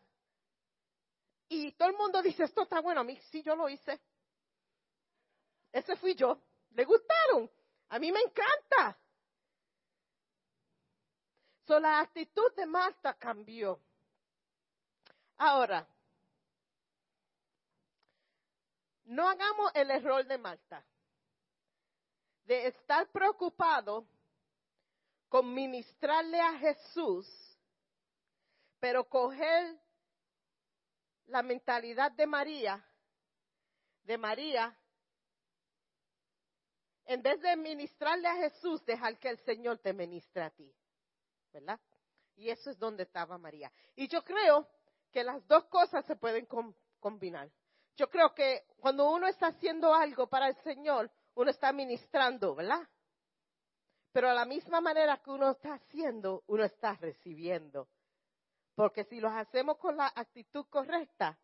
[1.50, 4.00] y todo el mundo dice, esto está bueno, a mí sí yo lo hice.
[5.72, 6.40] Ese fui yo.
[6.72, 7.50] ¿Le gustaron?
[7.90, 8.98] A mí me encanta.
[11.66, 13.80] So, la actitud de Marta cambió.
[15.38, 15.88] Ahora,
[19.06, 20.84] no hagamos el error de Marta,
[22.46, 24.06] de estar preocupado
[25.30, 27.28] con ministrarle a Jesús,
[28.80, 29.78] Pero coger
[31.28, 32.82] la mentalidad de María,
[34.04, 34.79] de María,
[37.10, 40.72] en vez de ministrarle a Jesús, dejar que el Señor te ministre a ti.
[41.52, 41.80] ¿Verdad?
[42.36, 43.72] Y eso es donde estaba María.
[43.96, 44.70] Y yo creo
[45.12, 46.48] que las dos cosas se pueden
[47.00, 47.50] combinar.
[47.98, 52.88] Yo creo que cuando uno está haciendo algo para el Señor, uno está ministrando, ¿verdad?
[54.12, 57.90] Pero a la misma manera que uno está haciendo, uno está recibiendo.
[58.76, 61.40] Porque si lo hacemos con la actitud correcta,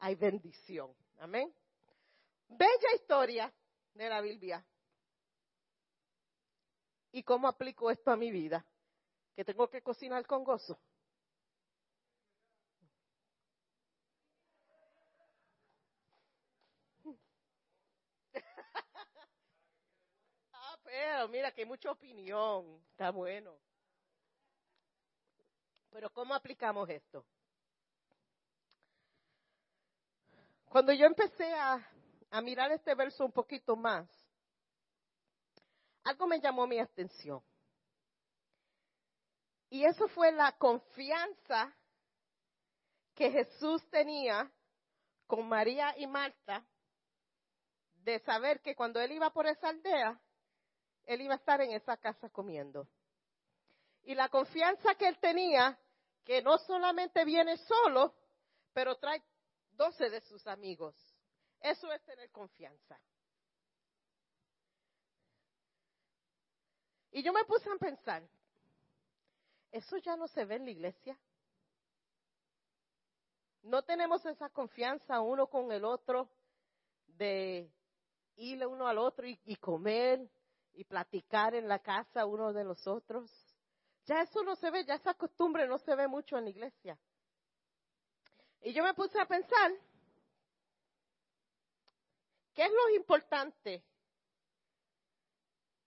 [0.00, 0.92] hay bendición.
[1.20, 1.54] Amén.
[2.48, 3.52] Bella historia
[3.94, 4.66] de la Biblia.
[7.12, 8.64] ¿Y cómo aplico esto a mi vida?
[9.34, 10.78] Que tengo que cocinar con gozo.
[20.52, 22.80] ah, pero mira que hay mucha opinión.
[22.92, 23.58] Está bueno.
[25.90, 27.24] Pero ¿cómo aplicamos esto?
[30.66, 31.84] Cuando yo empecé a,
[32.30, 34.08] a mirar este verso un poquito más,
[36.04, 37.42] algo me llamó mi atención.
[39.68, 41.72] Y eso fue la confianza
[43.14, 44.50] que Jesús tenía
[45.26, 46.64] con María y Marta
[48.02, 50.20] de saber que cuando él iba por esa aldea,
[51.04, 52.88] él iba a estar en esa casa comiendo.
[54.04, 55.78] Y la confianza que él tenía,
[56.24, 58.14] que no solamente viene solo,
[58.72, 59.22] pero trae
[59.72, 60.96] doce de sus amigos.
[61.60, 62.98] Eso es tener confianza.
[67.12, 68.22] Y yo me puse a pensar,
[69.72, 71.18] ¿eso ya no se ve en la iglesia?
[73.62, 76.30] No tenemos esa confianza uno con el otro
[77.06, 77.70] de
[78.36, 80.30] ir uno al otro y, y, comer
[80.72, 83.30] y platicar en la casa uno de los otros.
[84.06, 86.98] Ya eso no se ve, ya esa costumbre no se ve mucho en la iglesia.
[88.62, 89.72] Y yo me puse a pensar,
[92.54, 93.84] ¿qué es lo importante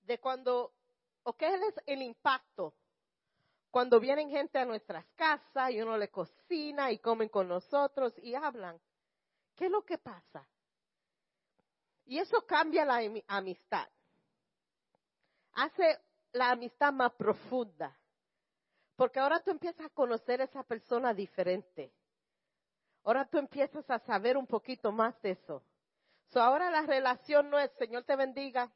[0.02, 0.74] de cuando
[1.24, 2.74] ¿O qué es el impacto
[3.72, 8.36] cuando vienen gente a nuestras casas y uno le cocina y comen con nosotros y
[8.36, 8.80] hablan?
[9.56, 10.48] ¿Qué es lo que pasa?
[12.06, 13.88] Y eso cambia la amistad.
[15.54, 16.00] Hace
[16.34, 17.98] la amistad más profunda.
[18.96, 21.94] Porque ahora tú empiezas a conocer a esa persona diferente.
[23.04, 25.64] Ahora tú empiezas a saber un poquito más de eso.
[26.30, 28.72] So ahora la relación no es Señor te bendiga,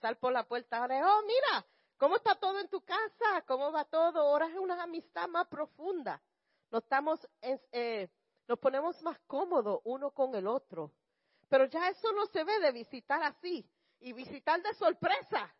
[0.00, 3.42] sal por la puerta ahora, oh, mira, ¿cómo está todo en tu casa?
[3.46, 4.20] ¿Cómo va todo?
[4.20, 6.20] Ahora es una amistad más profunda.
[6.70, 8.08] Nos estamos, eh,
[8.46, 10.92] nos ponemos más cómodos uno con el otro.
[11.48, 13.68] Pero ya eso no se ve de visitar así
[14.00, 15.52] y visitar de sorpresa.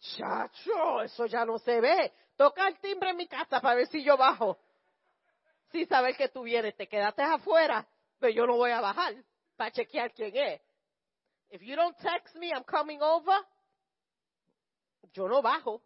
[0.00, 2.12] Chacho, eso ya no se ve.
[2.36, 4.58] Toca el timbre en mi casa para ver si yo bajo.
[5.70, 7.86] Sin saber que tú vienes, te quedaste afuera,
[8.18, 9.14] pero yo no voy a bajar
[9.56, 10.60] para chequear quién es.
[11.52, 13.36] If you don't text me, I'm coming over,
[15.12, 15.82] yo no bajo.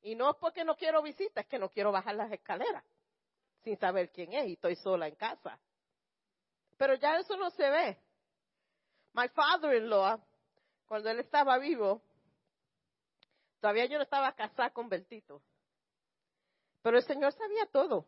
[0.00, 2.82] Y no es porque no quiero visita, es que no quiero bajar las escaleras
[3.62, 5.60] sin saber quién es y estoy sola en casa.
[6.78, 7.98] Pero ya eso no se ve.
[9.12, 10.18] My father-in-law,
[10.86, 12.00] cuando él estaba vivo,
[13.60, 15.42] todavía yo no estaba casada con Bertito.
[16.82, 18.06] Pero el Señor sabía todo.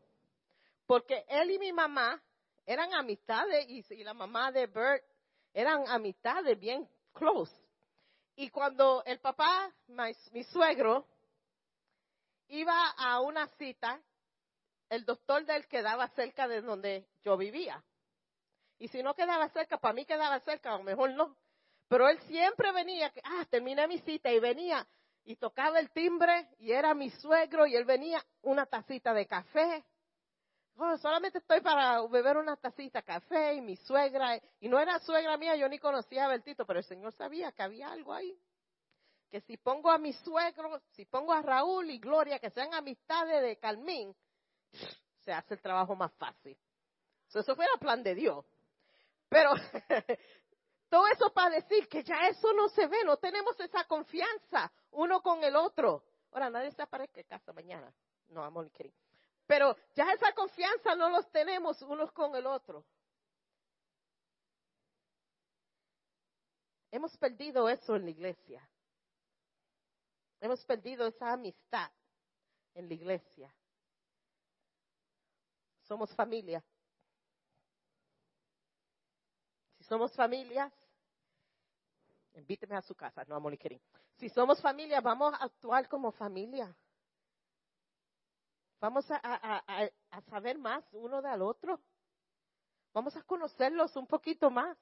[0.87, 2.22] Porque él y mi mamá
[2.64, 5.05] eran amistades y, y la mamá de Bert
[5.57, 7.51] eran amistades bien close.
[8.37, 9.73] Y cuando el papá,
[10.33, 11.07] mi, suegro,
[12.49, 13.99] iba a una cita,
[14.90, 17.83] el doctor de él quedaba cerca de donde yo vivía.
[18.79, 21.35] Y si no quedaba cerca, para mí quedaba cerca, a lo mejor no.
[21.88, 24.87] Pero él siempre venía, ah, terminé mi cita y venía
[25.25, 29.83] y tocaba el timbre y era mi suegro y él venía una tacita de café
[30.79, 34.99] Oh, solamente estoy para beber una tacita de café y mi suegra, y no era
[34.99, 38.39] suegra mía, yo ni conocía a Bertito, pero el Señor sabía que había algo ahí.
[39.31, 43.43] Que si pongo a mi suegro, si pongo a Raúl y Gloria, que sean amistades
[43.43, 44.15] de Calmín,
[45.25, 46.57] se hace el trabajo más fácil.
[47.29, 48.44] eso fue el plan de Dios.
[49.31, 49.53] Pero
[50.90, 55.23] todo eso para decir que ya eso no se ve, no tenemos esa confianza uno
[55.23, 56.05] con el otro.
[56.33, 57.90] Ahora, nadie se aparezca en casa mañana.
[58.29, 59.06] No, amor, querido.
[59.47, 62.85] Pero ya esa confianza no los tenemos unos con el otro.
[66.90, 68.69] Hemos perdido eso en la iglesia.
[70.40, 71.90] Hemos perdido esa amistad
[72.75, 73.55] en la iglesia.
[75.83, 76.63] Somos familia.
[79.79, 80.73] Si somos familias,
[82.35, 83.81] invíteme a su casa, no a.
[84.17, 86.75] Si somos familia, vamos a actuar como familia.
[88.81, 89.90] Vamos a,
[90.29, 91.81] saber más uno del otro.
[92.92, 94.77] Vamos a conocerlos un poquito más.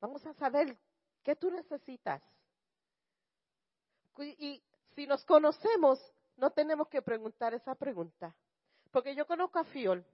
[0.00, 0.76] Vamos a saber
[1.22, 2.22] qué tú necesitas.
[4.18, 4.62] Y
[4.94, 6.00] si nos conocemos,
[6.36, 8.34] no tenemos que preguntar esa pregunta.
[8.90, 10.04] Porque yo conozco a Fiol.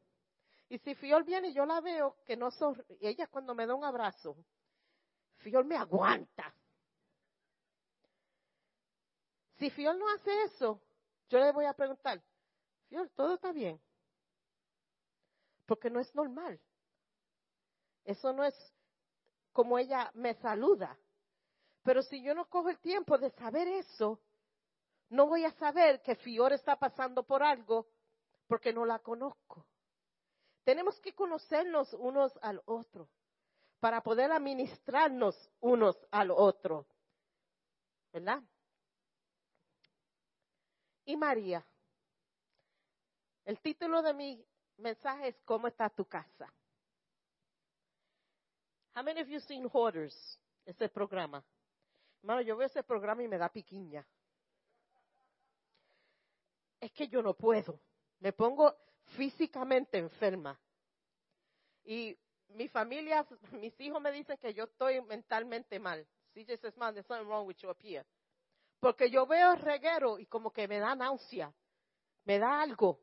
[0.68, 3.84] Y si Fiol viene yo la veo que no son, ella cuando me da un
[3.84, 4.36] abrazo,
[5.38, 6.54] Fiol me aguanta.
[9.58, 10.80] Si Fiol no hace eso,
[11.29, 12.22] yo le voy a preguntar,
[12.89, 13.81] Fiol, ¿todo está bien?
[15.66, 16.61] Porque no es normal.
[18.05, 18.55] Eso no es
[19.53, 20.99] como ella me saluda.
[21.83, 24.20] Pero si yo no cojo el tiempo de saber eso,
[25.11, 27.87] no voy a saber que Fior está pasando por algo
[28.47, 29.66] porque no la conozco.
[30.64, 33.09] Tenemos que conocernos unos al otro
[33.81, 36.87] para poder administrarnos unos al otro.
[38.12, 38.43] ¿Verdad?
[41.09, 41.64] Y María.
[43.46, 44.46] El título de mi
[44.76, 46.52] mensaje es ¿Cómo está tu casa?
[48.94, 50.38] How many of you seen Hoarders?
[50.66, 51.42] Ese programa.
[52.20, 54.06] Hermano, yo veo ese programa y me da piquiña.
[56.78, 57.80] Es que yo no puedo.
[58.20, 58.76] Me pongo
[59.16, 60.61] físicamente enferma.
[61.84, 66.06] Y mi familia, mis hijos me dicen que yo estoy mentalmente mal.
[66.34, 68.04] CJ says, man, there's something wrong with you up here.
[68.81, 71.53] Porque yo veo el reguero y como que me da náusea.
[72.24, 73.01] Me da algo.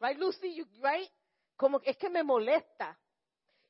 [0.00, 0.62] Right, Lucy?
[0.80, 1.10] right?
[1.56, 2.98] Como es que me molesta.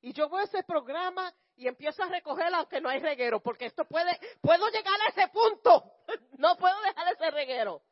[0.00, 3.84] Y yo veo ese programa y empiezo a recoger aunque no hay reguero, porque esto
[3.84, 5.92] puede, puedo llegar a ese punto.
[6.38, 7.82] No puedo dejar ese reguero.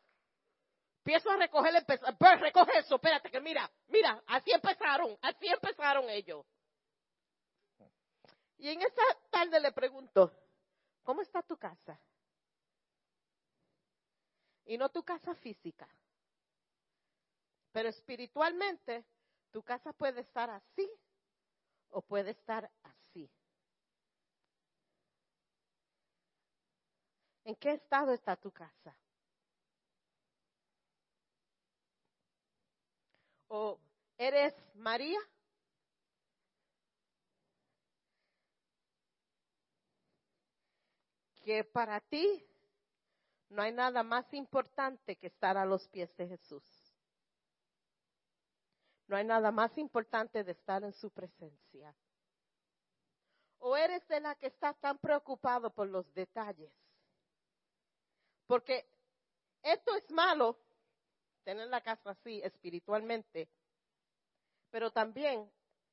[0.98, 6.46] Empiezo a recoger, pues recoge eso, espérate que mira, mira, así empezaron, así empezaron ellos.
[8.58, 10.32] Y en esa tarde le pregunto,
[11.02, 12.00] ¿cómo está tu casa?
[14.66, 15.88] Y no tu casa física.
[17.72, 19.04] Pero espiritualmente,
[19.52, 20.90] tu casa puede estar así
[21.90, 23.30] o puede estar así.
[27.44, 28.96] ¿En qué estado está tu casa?
[33.48, 33.78] ¿O
[34.18, 35.20] eres María?
[41.44, 42.44] Que para ti
[43.48, 46.64] no hay nada más importante que estar a los pies de Jesús.
[49.08, 51.94] No hay nada más importante de estar en su presencia.
[53.58, 56.72] O eres de la que está tan preocupado por los detalles.
[58.46, 58.88] Porque
[59.62, 60.58] esto es malo,
[61.44, 63.48] tener la casa así espiritualmente,
[64.70, 65.50] pero también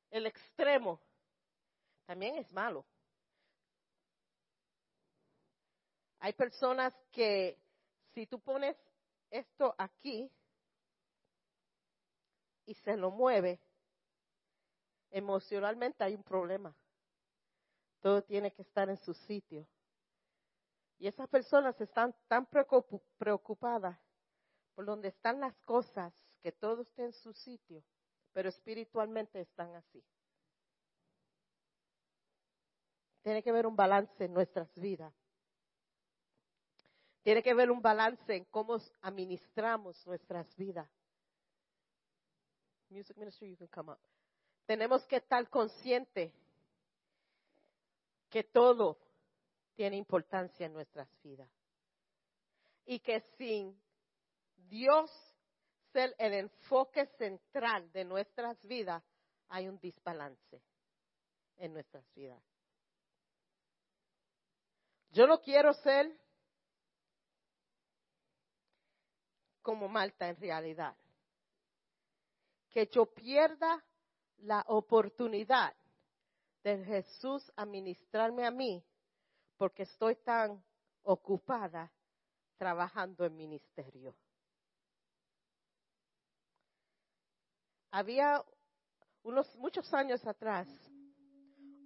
[0.09, 0.99] el extremo
[2.05, 2.85] también es malo.
[6.23, 7.59] Hay personas que
[8.13, 8.77] si tú pones
[9.29, 10.31] esto aquí
[12.65, 13.59] y se lo mueve,
[15.11, 16.73] emocionalmente hay un problema.
[17.99, 19.67] Todo tiene que estar en su sitio.
[20.97, 22.47] Y esas personas están tan
[23.17, 23.99] preocupadas
[24.75, 27.83] por donde están las cosas, que todo esté en su sitio,
[28.31, 30.01] pero espiritualmente están así.
[33.23, 35.13] Tiene que haber un balance en nuestras vidas.
[37.23, 40.89] Tiene que haber un balance en cómo administramos nuestras vidas.
[42.89, 43.99] Music ministry, you can come up.
[44.65, 46.31] Tenemos que estar conscientes
[48.29, 48.97] que todo
[49.75, 51.49] tiene importancia en nuestras vidas.
[52.85, 53.79] Y que sin
[54.67, 55.09] Dios
[55.93, 59.01] ser el enfoque central de nuestras vidas,
[59.47, 60.61] hay un desbalance
[61.57, 62.43] en nuestras vidas.
[65.11, 66.22] Yo no quiero ser
[69.63, 70.95] como Malta en realidad.
[72.69, 73.83] Que yo pierda
[74.37, 75.73] la oportunidad
[76.63, 78.85] de Jesús administrarme a mí
[79.57, 80.63] porque estoy tan
[81.01, 81.91] ocupada
[82.57, 84.15] trabajando en ministerio.
[87.93, 88.43] había
[89.21, 90.67] unos muchos años atrás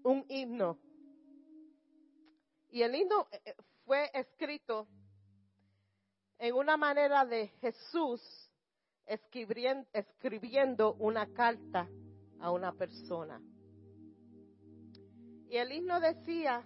[0.03, 0.79] un himno.
[2.69, 3.55] Y el himno eh, eh,
[3.85, 4.87] fue escrito
[6.39, 8.21] en una manera de Jesús
[9.05, 11.87] escribiendo una carta
[12.39, 13.41] a una persona.
[15.49, 16.63] Y el himno decía,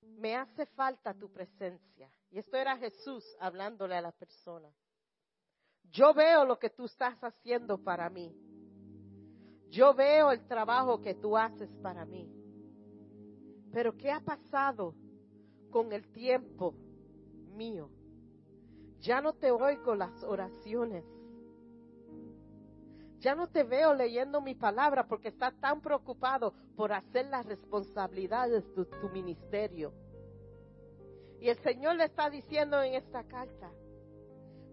[0.00, 2.10] me hace falta tu presencia.
[2.30, 4.72] Y esto era Jesús hablándole a la persona.
[5.90, 8.34] Yo veo lo que tú estás haciendo para mí.
[9.68, 12.28] Yo veo el trabajo que tú haces para mí.
[13.72, 14.94] Pero ¿qué ha pasado
[15.74, 16.72] con el tiempo?
[17.56, 17.90] mío.
[19.00, 21.04] Ya no te oigo las oraciones.
[23.18, 28.64] Ya no te veo leyendo mi palabra porque estás tan preocupado por hacer las responsabilidades
[28.76, 29.92] de tu ministerio.
[31.40, 33.72] Y el Señor le está diciendo en esta carta,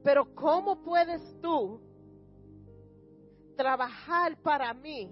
[0.04, 1.82] pero ¿cómo puedes tú
[3.58, 5.12] trabajar para mí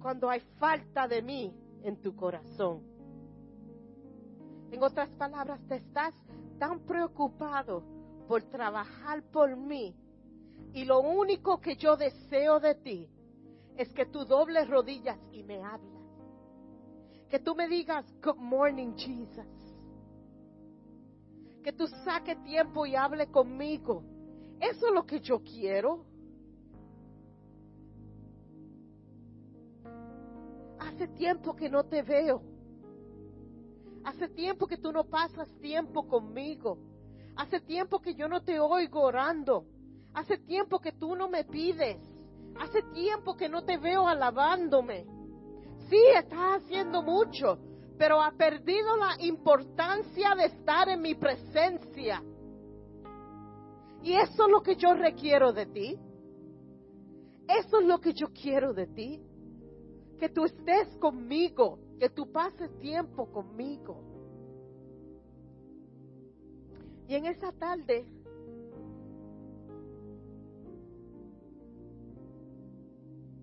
[0.00, 2.91] cuando hay falta de mí en tu corazón?
[4.72, 6.14] En otras palabras, te estás
[6.58, 7.82] tan preocupado
[8.26, 9.94] por trabajar por mí
[10.72, 13.08] y lo único que yo deseo de ti
[13.76, 15.92] es que tú dobles rodillas y me hables.
[17.28, 19.46] Que tú me digas, Good morning, Jesus.
[21.62, 24.02] Que tú saque tiempo y hable conmigo.
[24.58, 26.06] Eso es lo que yo quiero.
[30.78, 32.51] Hace tiempo que no te veo.
[34.04, 36.78] Hace tiempo que tú no pasas tiempo conmigo.
[37.36, 39.64] Hace tiempo que yo no te oigo orando.
[40.14, 41.98] Hace tiempo que tú no me pides.
[42.58, 45.06] Hace tiempo que no te veo alabándome.
[45.88, 47.58] Sí, estás haciendo mucho,
[47.98, 52.22] pero ha perdido la importancia de estar en mi presencia.
[54.02, 55.98] Y eso es lo que yo requiero de ti.
[57.48, 59.22] Eso es lo que yo quiero de ti.
[60.18, 64.02] Que tú estés conmigo, que tú pases tiempo conmigo.
[67.08, 68.06] Y en esa tarde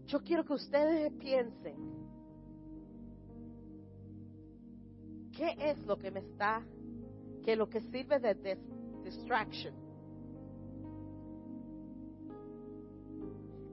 [0.09, 1.75] Yo quiero que ustedes piensen,
[5.37, 6.65] ¿qué es lo que me está,
[7.43, 8.57] que lo que sirve de
[9.03, 9.75] distraction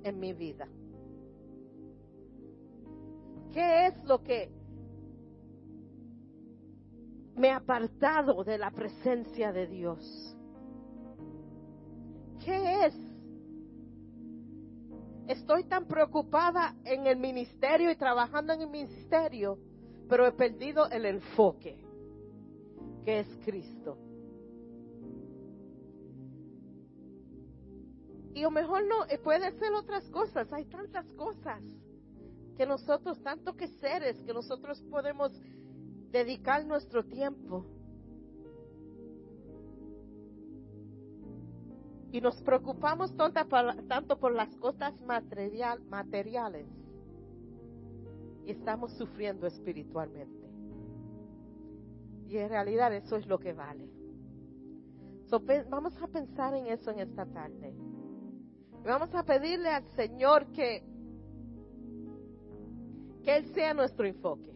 [0.03, 0.69] en mi vida?
[3.51, 4.51] ¿Qué es lo que
[7.37, 10.37] me ha apartado de la presencia de Dios?
[12.45, 12.95] ¿Qué es
[15.29, 19.59] Estoy tan preocupada en el ministerio y trabajando en el ministerio,
[20.09, 21.85] pero he perdido el enfoque,
[23.05, 23.99] que es Cristo.
[28.35, 31.61] Y lo mejor no, eh, puede ser otras cosas, hay tantas cosas
[32.57, 35.33] que nosotros, tanto que seres, que nosotros podemos
[36.17, 37.65] dedicar nuestro tiempo.
[42.17, 46.67] y nos preocupamos tanto por las cosas materiales
[48.47, 50.49] y estamos sufriendo espiritualmente.
[52.27, 53.91] Y en realidad eso es lo que vale.
[55.69, 57.75] vamos a pensar en eso en esta tarde.
[58.83, 60.83] Vamos a pedirle al Señor que,
[63.25, 64.56] que Él sea nuestro enfoque.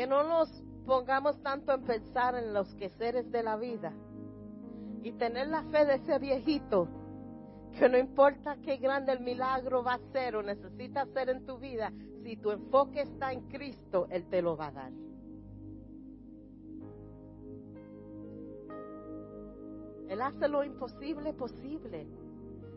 [0.00, 0.48] Que no nos
[0.86, 3.92] pongamos tanto en pensar en los quehaceres de la vida
[5.02, 6.88] y tener la fe de ese viejito
[7.78, 11.58] que no importa qué grande el milagro va a ser o necesita ser en tu
[11.58, 11.92] vida,
[12.22, 14.92] si tu enfoque está en Cristo, Él te lo va a dar.
[20.08, 22.06] Él hace lo imposible posible.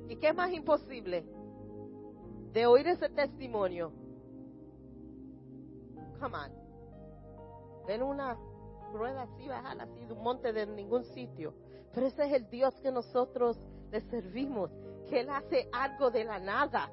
[0.09, 1.24] ¿Y qué más imposible?
[2.51, 3.93] De oír ese testimonio.
[6.19, 6.62] Come on.
[7.88, 8.38] Ven una
[8.94, 11.54] rueda así, bajar así de un monte de ningún sitio.
[11.94, 13.60] Pero ese es el Dios que nosotros
[13.92, 14.72] le servimos,
[15.10, 16.90] que Él hace algo de la nada.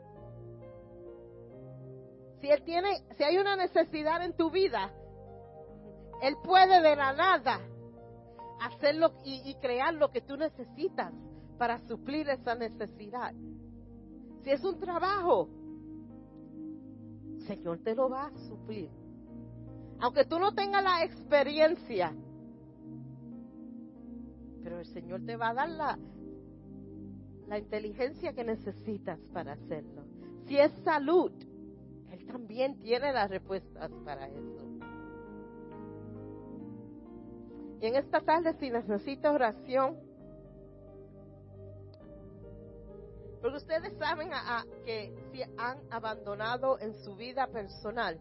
[2.41, 4.91] Si Él tiene, si hay una necesidad en tu vida,
[6.23, 7.61] Él puede de la nada
[8.61, 11.13] hacerlo y crear lo que tú necesitas
[11.59, 13.33] para suplir esa necesidad.
[14.43, 15.49] Si es un trabajo,
[17.47, 18.91] Señor te lo va a suplir.
[20.01, 22.15] Aunque tú no tengas la experiencia,
[24.63, 25.99] pero el Señor te va a dar la,
[27.47, 30.05] la inteligencia que necesitas para hacerlo.
[30.47, 31.33] Si es salud,
[32.11, 34.71] Él también tiene las respuestas para eso.
[37.81, 39.97] Y en esta tarde, si necesita oración,
[43.41, 44.31] porque ustedes saben
[44.85, 48.21] que si han abandonado en su vida personal,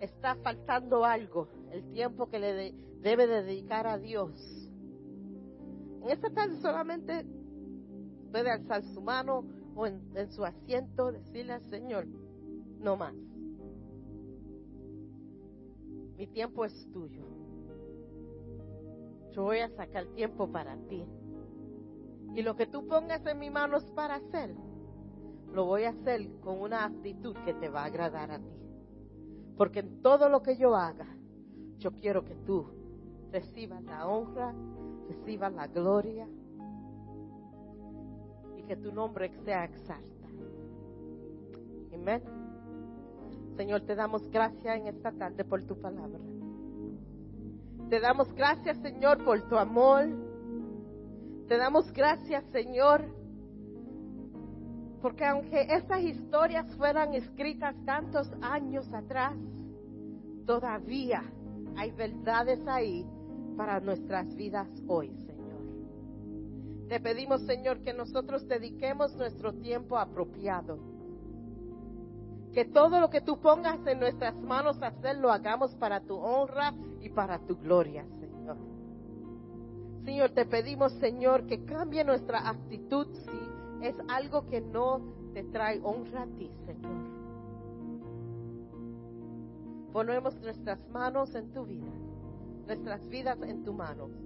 [0.00, 4.32] está faltando algo, el tiempo que le debe dedicar a Dios.
[6.02, 7.24] En esta tarde solamente
[8.30, 12.06] puede alzar su mano o en, en su asiento decirle al Señor,
[12.78, 13.14] no más.
[16.16, 17.24] Mi tiempo es tuyo.
[19.32, 21.04] Yo voy a sacar tiempo para ti.
[22.34, 24.54] Y lo que tú pongas en mis manos para hacer,
[25.52, 28.63] lo voy a hacer con una actitud que te va a agradar a ti.
[29.56, 31.06] Porque en todo lo que yo haga,
[31.78, 32.66] yo quiero que tú
[33.30, 34.54] recibas la honra,
[35.08, 36.26] recibas la gloria
[38.56, 40.28] y que tu nombre sea exalta.
[41.92, 42.22] Amén.
[43.56, 46.18] Señor, te damos gracias en esta tarde por tu palabra.
[47.88, 50.06] Te damos gracias, Señor, por tu amor.
[51.48, 53.04] Te damos gracias, Señor,
[55.04, 59.34] porque aunque estas historias fueran escritas tantos años atrás,
[60.46, 61.22] todavía
[61.76, 63.06] hay verdades ahí
[63.54, 66.88] para nuestras vidas hoy, Señor.
[66.88, 70.78] Te pedimos, Señor, que nosotros dediquemos nuestro tiempo apropiado.
[72.54, 76.72] Que todo lo que tú pongas en nuestras manos hacer lo hagamos para tu honra
[77.02, 78.56] y para tu gloria, Señor.
[80.06, 83.06] Señor, te pedimos, Señor, que cambie nuestra actitud
[83.84, 85.00] es algo que no
[85.34, 86.92] te trae honra a ti, Señor.
[89.92, 91.92] Ponemos nuestras manos en tu vida,
[92.66, 94.04] nuestras vidas en tu mano.
[94.04, 94.24] Amén.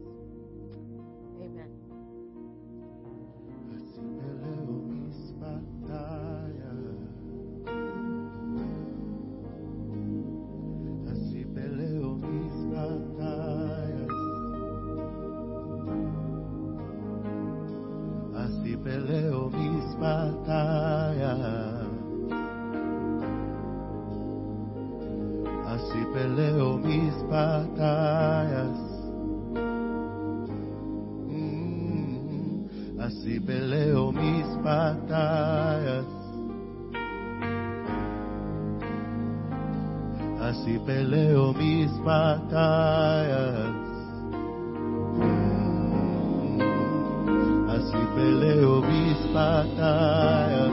[49.59, 50.73] Batallas.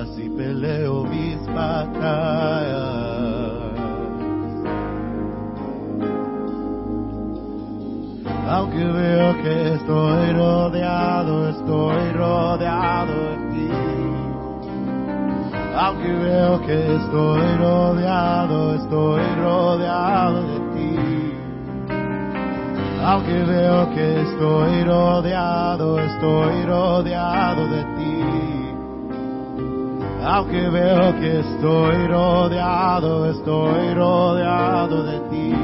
[0.00, 2.94] Así peleo mis batallas.
[8.46, 13.70] Aunque veo que estoy rodeado, estoy rodeado de ti.
[15.76, 17.83] Aunque veo que estoy rodeado,
[23.44, 28.64] veo que estoy rodeado, estoy rodeado de ti.
[30.24, 35.54] Aunque veo que estoy rodeado, estoy rodeado de ti.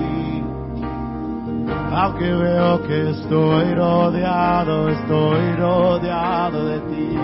[1.93, 7.19] Aunque veo que estoy rodeado, estoy rodeado de ti.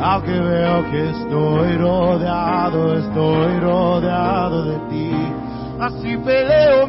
[0.00, 5.12] Aunque veo que estoy rodeado, estoy rodeado de ti.
[5.80, 6.81] Así peleo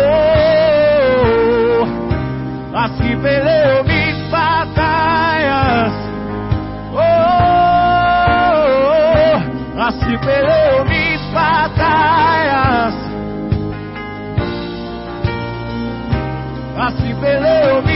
[0.00, 1.86] Oh,
[2.74, 5.92] así peleo mis batallas.
[6.94, 8.18] Oh,
[9.80, 12.94] así peleo mis batallas.
[16.78, 17.87] Así peleo mis batallas.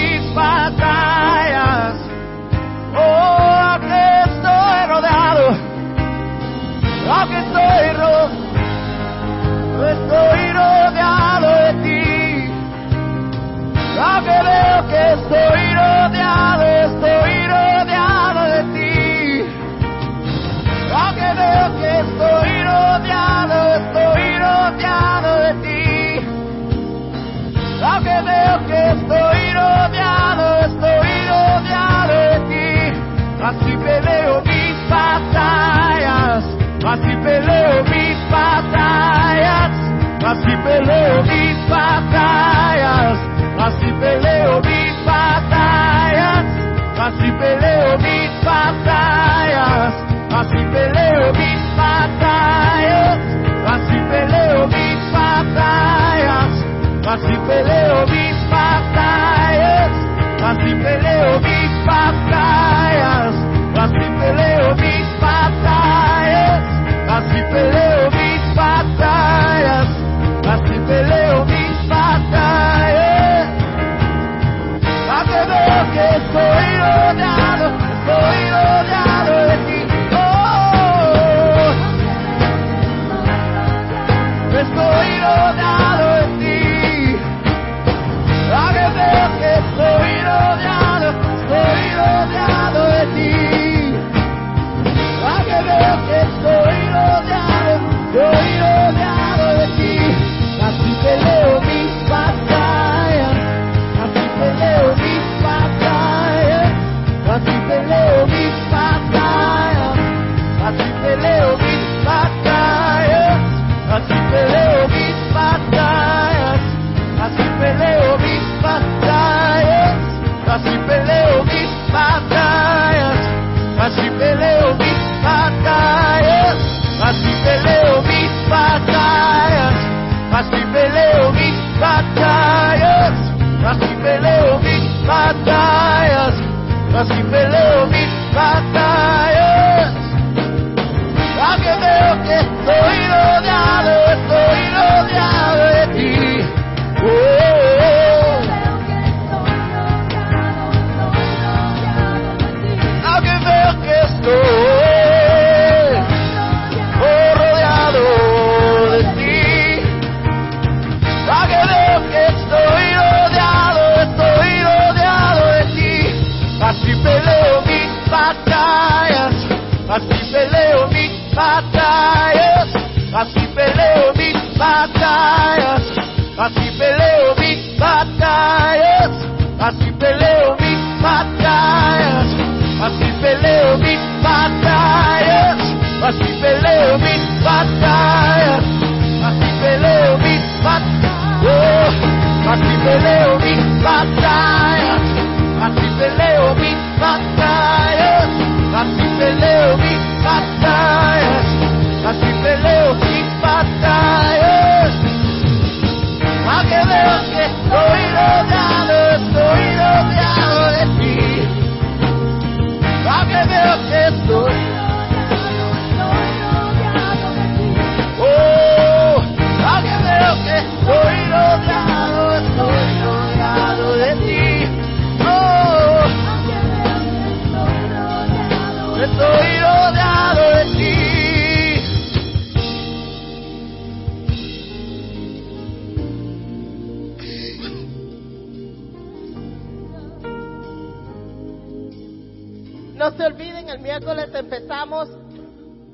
[244.35, 245.09] Empezamos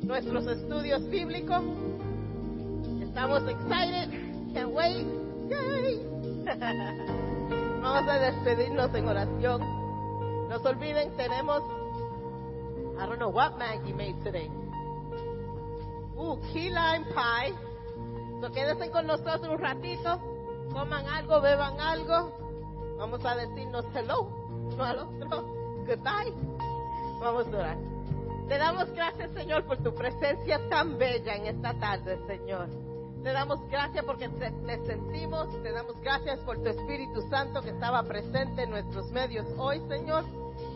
[0.03, 1.63] nuestros estudios bíblicos.
[3.03, 4.11] Estamos excited.
[4.55, 5.07] Can't wait.
[5.49, 6.01] Yay.
[7.83, 9.61] Vamos a despedirnos en oración.
[10.49, 11.63] No se olviden, tenemos,
[12.99, 14.51] I don't know what Maggie made today.
[16.17, 17.55] Uh, key lime pie.
[18.41, 20.21] So quédense con nosotros un ratito.
[20.73, 22.33] Coman algo, beban algo.
[22.99, 24.29] Vamos a decirnos hello
[24.73, 25.43] uno al otro.
[25.87, 26.33] Goodbye.
[27.21, 27.98] Vamos a orar.
[28.49, 32.69] Te damos gracias, Señor, por tu presencia tan bella en esta tarde, Señor.
[33.23, 35.63] Te damos gracias porque te, sentimos.
[35.63, 40.25] Te damos gracias por tu Espíritu Santo que estaba presente en nuestros medios hoy, Señor.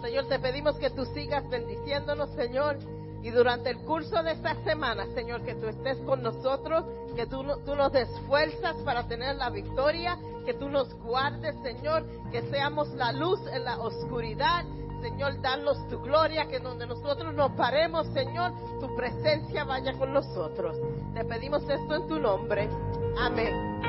[0.03, 2.79] Señor, te pedimos que tú sigas bendiciéndonos, Señor.
[3.23, 6.85] Y durante el curso de esta semana, Señor, que tú estés con nosotros,
[7.17, 12.05] que tú, tú nos des fuerzas para tener la victoria, que tú nos guardes, Señor,
[12.33, 14.65] que seamos la luz en la oscuridad.
[15.03, 20.77] Señor, danos tu gloria, que donde nosotros nos paremos, Señor, tu presencia vaya con nosotros.
[21.13, 22.69] Te pedimos esto en tu nombre.
[23.21, 23.83] Amén.